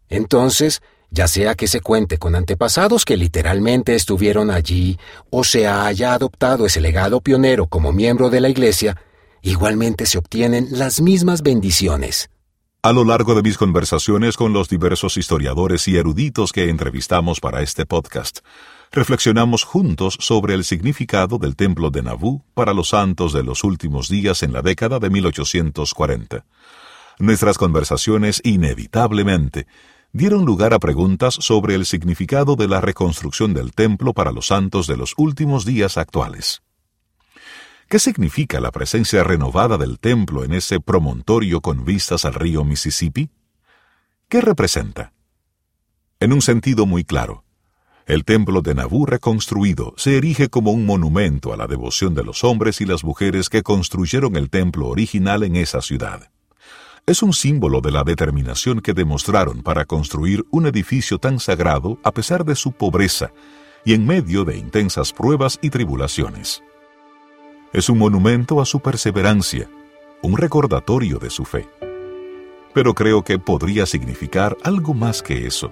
Entonces, 0.09 0.83
ya 1.09 1.27
sea 1.27 1.55
que 1.55 1.67
se 1.67 1.81
cuente 1.81 2.19
con 2.19 2.35
antepasados 2.35 3.03
que 3.03 3.17
literalmente 3.17 3.95
estuvieron 3.95 4.51
allí, 4.51 4.99
o 5.31 5.43
se 5.43 5.67
haya 5.67 6.13
adoptado 6.13 6.67
ese 6.67 6.81
legado 6.81 7.19
pionero 7.21 7.65
como 7.65 7.91
miembro 7.91 8.29
de 8.29 8.41
la 8.41 8.49
Iglesia, 8.49 9.01
igualmente 9.41 10.05
se 10.05 10.17
obtienen 10.17 10.67
las 10.71 11.01
mismas 11.01 11.41
bendiciones. 11.41 12.29
A 12.81 12.93
lo 12.93 13.03
largo 13.03 13.35
de 13.35 13.41
mis 13.41 13.57
conversaciones 13.57 14.37
con 14.37 14.53
los 14.53 14.69
diversos 14.69 15.17
historiadores 15.17 15.87
y 15.89 15.97
eruditos 15.97 16.53
que 16.53 16.69
entrevistamos 16.69 17.41
para 17.41 17.61
este 17.61 17.85
podcast, 17.85 18.39
reflexionamos 18.91 19.65
juntos 19.65 20.17
sobre 20.21 20.53
el 20.53 20.63
significado 20.63 21.39
del 21.39 21.57
templo 21.57 21.91
de 21.91 22.03
Nabú 22.03 22.41
para 22.53 22.73
los 22.73 22.89
santos 22.89 23.33
de 23.33 23.43
los 23.43 23.65
últimos 23.65 24.07
días 24.07 24.43
en 24.43 24.53
la 24.53 24.61
década 24.61 24.99
de 24.99 25.09
1840. 25.09 26.45
Nuestras 27.19 27.57
conversaciones 27.57 28.39
inevitablemente 28.45 29.67
dieron 30.13 30.45
lugar 30.45 30.73
a 30.73 30.79
preguntas 30.79 31.33
sobre 31.33 31.75
el 31.75 31.85
significado 31.85 32.55
de 32.55 32.69
la 32.69 32.79
reconstrucción 32.79 33.53
del 33.53 33.73
templo 33.73 34.13
para 34.13 34.31
los 34.31 34.47
santos 34.47 34.87
de 34.87 34.95
los 34.95 35.15
últimos 35.17 35.65
días 35.65 35.97
actuales. 35.97 36.61
¿Qué 37.89 37.97
significa 37.97 38.59
la 38.59 38.69
presencia 38.69 39.23
renovada 39.23 39.75
del 39.75 39.97
templo 39.97 40.43
en 40.43 40.53
ese 40.53 40.79
promontorio 40.79 41.59
con 41.59 41.85
vistas 41.85 42.23
al 42.23 42.35
río 42.35 42.63
Mississippi? 42.63 43.31
¿Qué 44.27 44.41
representa? 44.41 45.11
En 46.19 46.31
un 46.31 46.43
sentido 46.43 46.85
muy 46.85 47.03
claro, 47.03 47.45
el 48.05 48.25
templo 48.25 48.61
de 48.61 48.75
Nabú 48.75 49.07
reconstruido 49.07 49.95
se 49.97 50.17
erige 50.17 50.49
como 50.49 50.69
un 50.69 50.85
monumento 50.85 51.51
a 51.51 51.57
la 51.57 51.65
devoción 51.65 52.13
de 52.13 52.23
los 52.23 52.43
hombres 52.43 52.79
y 52.79 52.85
las 52.85 53.03
mujeres 53.03 53.49
que 53.49 53.63
construyeron 53.63 54.35
el 54.35 54.51
templo 54.51 54.87
original 54.87 55.41
en 55.41 55.55
esa 55.55 55.81
ciudad. 55.81 56.29
Es 57.07 57.23
un 57.23 57.33
símbolo 57.33 57.81
de 57.81 57.89
la 57.89 58.03
determinación 58.03 58.81
que 58.81 58.93
demostraron 58.93 59.63
para 59.63 59.85
construir 59.85 60.45
un 60.51 60.67
edificio 60.67 61.17
tan 61.17 61.39
sagrado 61.39 61.97
a 62.03 62.11
pesar 62.11 62.45
de 62.45 62.53
su 62.53 62.71
pobreza 62.71 63.31
y 63.83 63.95
en 63.95 64.05
medio 64.05 64.45
de 64.45 64.57
intensas 64.57 65.11
pruebas 65.11 65.57
y 65.63 65.71
tribulaciones. 65.71 66.61
Es 67.71 67.87
un 67.87 67.99
monumento 67.99 68.61
a 68.61 68.65
su 68.65 68.79
perseverancia, 68.79 69.69
un 70.23 70.37
recordatorio 70.37 71.19
de 71.19 71.29
su 71.29 71.45
fe. 71.45 71.67
Pero 72.73 72.95
creo 72.95 73.23
que 73.23 73.37
podría 73.37 73.85
significar 73.85 74.57
algo 74.63 74.95
más 74.95 75.21
que 75.21 75.45
eso. 75.45 75.71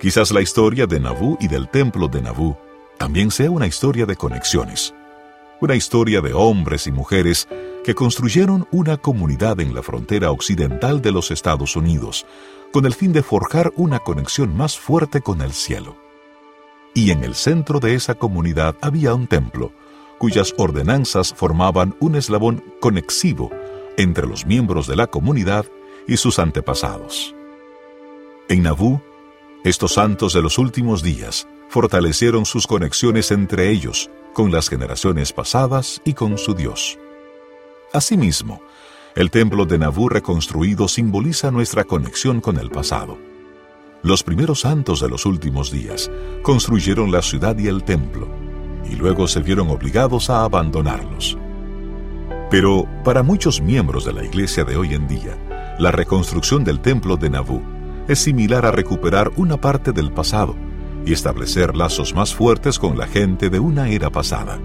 Quizás 0.00 0.32
la 0.32 0.40
historia 0.40 0.88
de 0.88 0.98
Nabú 0.98 1.36
y 1.40 1.46
del 1.46 1.68
templo 1.68 2.08
de 2.08 2.22
Nabú 2.22 2.56
también 2.98 3.30
sea 3.30 3.52
una 3.52 3.68
historia 3.68 4.04
de 4.04 4.16
conexiones, 4.16 4.94
una 5.60 5.76
historia 5.76 6.20
de 6.20 6.32
hombres 6.32 6.88
y 6.88 6.92
mujeres 6.92 7.46
que 7.84 7.94
construyeron 7.94 8.66
una 8.72 8.96
comunidad 8.96 9.60
en 9.60 9.74
la 9.74 9.82
frontera 9.84 10.32
occidental 10.32 11.00
de 11.02 11.12
los 11.12 11.30
Estados 11.30 11.76
Unidos, 11.76 12.26
con 12.72 12.84
el 12.84 12.94
fin 12.94 13.12
de 13.12 13.22
forjar 13.22 13.72
una 13.76 14.00
conexión 14.00 14.56
más 14.56 14.76
fuerte 14.76 15.20
con 15.20 15.40
el 15.40 15.52
cielo. 15.52 15.96
Y 16.94 17.12
en 17.12 17.22
el 17.22 17.36
centro 17.36 17.78
de 17.78 17.94
esa 17.94 18.16
comunidad 18.16 18.74
había 18.80 19.14
un 19.14 19.28
templo, 19.28 19.72
cuyas 20.18 20.54
ordenanzas 20.58 21.32
formaban 21.32 21.96
un 22.00 22.16
eslabón 22.16 22.64
conexivo 22.80 23.50
entre 23.96 24.26
los 24.26 24.46
miembros 24.46 24.86
de 24.86 24.96
la 24.96 25.06
comunidad 25.06 25.66
y 26.06 26.16
sus 26.16 26.38
antepasados. 26.38 27.34
En 28.48 28.62
Nabú, 28.62 29.00
estos 29.64 29.94
santos 29.94 30.32
de 30.32 30.42
los 30.42 30.58
últimos 30.58 31.02
días 31.02 31.46
fortalecieron 31.68 32.46
sus 32.46 32.66
conexiones 32.66 33.30
entre 33.30 33.70
ellos, 33.70 34.10
con 34.32 34.52
las 34.52 34.68
generaciones 34.68 35.32
pasadas 35.32 36.00
y 36.04 36.14
con 36.14 36.38
su 36.38 36.54
Dios. 36.54 36.98
Asimismo, 37.92 38.62
el 39.14 39.30
templo 39.30 39.64
de 39.64 39.78
Nabú 39.78 40.08
reconstruido 40.08 40.86
simboliza 40.86 41.50
nuestra 41.50 41.84
conexión 41.84 42.40
con 42.40 42.56
el 42.58 42.70
pasado. 42.70 43.18
Los 44.02 44.22
primeros 44.22 44.60
santos 44.60 45.00
de 45.00 45.08
los 45.08 45.26
últimos 45.26 45.72
días 45.72 46.10
construyeron 46.42 47.10
la 47.10 47.20
ciudad 47.20 47.58
y 47.58 47.66
el 47.66 47.82
templo, 47.82 48.28
y 48.90 48.96
luego 48.96 49.26
se 49.28 49.40
vieron 49.40 49.68
obligados 49.70 50.30
a 50.30 50.44
abandonarlos. 50.44 51.38
Pero 52.50 52.86
para 53.04 53.22
muchos 53.22 53.60
miembros 53.60 54.04
de 54.04 54.12
la 54.12 54.24
iglesia 54.24 54.64
de 54.64 54.76
hoy 54.76 54.94
en 54.94 55.06
día, 55.06 55.36
la 55.78 55.90
reconstrucción 55.90 56.64
del 56.64 56.80
templo 56.80 57.16
de 57.16 57.30
Nabú 57.30 57.62
es 58.08 58.20
similar 58.20 58.64
a 58.64 58.70
recuperar 58.70 59.30
una 59.36 59.60
parte 59.60 59.92
del 59.92 60.10
pasado 60.10 60.56
y 61.04 61.12
establecer 61.12 61.76
lazos 61.76 62.14
más 62.14 62.34
fuertes 62.34 62.78
con 62.78 62.96
la 62.96 63.06
gente 63.06 63.50
de 63.50 63.58
una 63.58 63.88
era 63.88 64.10
pasada. 64.10 64.58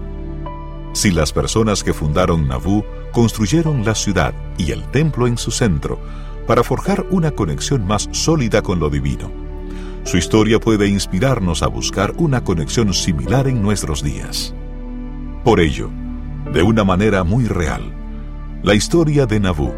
Si 0.94 1.12
las 1.12 1.34
personas 1.34 1.84
que 1.84 1.94
fundaron 1.94 2.48
Nabú 2.48 2.86
construyeron 3.12 3.84
la 3.84 3.96
ciudad 3.96 4.34
y 4.58 4.72
el 4.72 4.84
templo 4.92 5.28
en 5.28 5.38
su 5.38 5.52
centro 5.52 6.00
para 6.48 6.64
forjar 6.64 7.06
una 7.10 7.32
conexión 7.32 7.86
más 7.86 8.08
sólida 8.12 8.62
con 8.62 8.80
lo 8.80 8.90
divino, 8.90 9.43
su 10.04 10.18
historia 10.18 10.60
puede 10.60 10.88
inspirarnos 10.88 11.64
a 11.64 11.68
buscar 11.68 12.14
una 12.18 12.44
conexión 12.44 12.94
similar 12.94 13.48
en 13.48 13.62
nuestros 13.62 14.04
días. 14.04 14.54
Por 15.44 15.60
ello, 15.60 15.90
de 16.54 16.62
una 16.62 16.84
manera 16.84 17.24
muy 17.24 17.46
real, 17.46 17.82
la 18.64 18.76
historia 18.76 19.26
de 19.26 19.40
Nabú, 19.40 19.74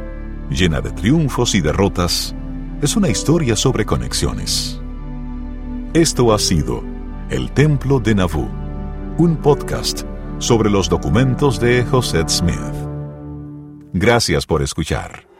llena 0.49 0.81
de 0.81 0.91
triunfos 0.91 1.55
y 1.55 1.61
derrotas, 1.61 2.35
es 2.81 2.95
una 2.95 3.09
historia 3.09 3.55
sobre 3.55 3.85
conexiones. 3.85 4.81
Esto 5.93 6.33
ha 6.33 6.39
sido 6.39 6.83
El 7.29 7.51
Templo 7.51 7.99
de 7.99 8.15
Nabú, 8.15 8.47
un 9.17 9.37
podcast 9.37 10.03
sobre 10.39 10.69
los 10.69 10.89
documentos 10.89 11.59
de 11.59 11.85
José 11.85 12.23
Smith. 12.27 12.57
Gracias 13.93 14.45
por 14.45 14.61
escuchar. 14.61 15.34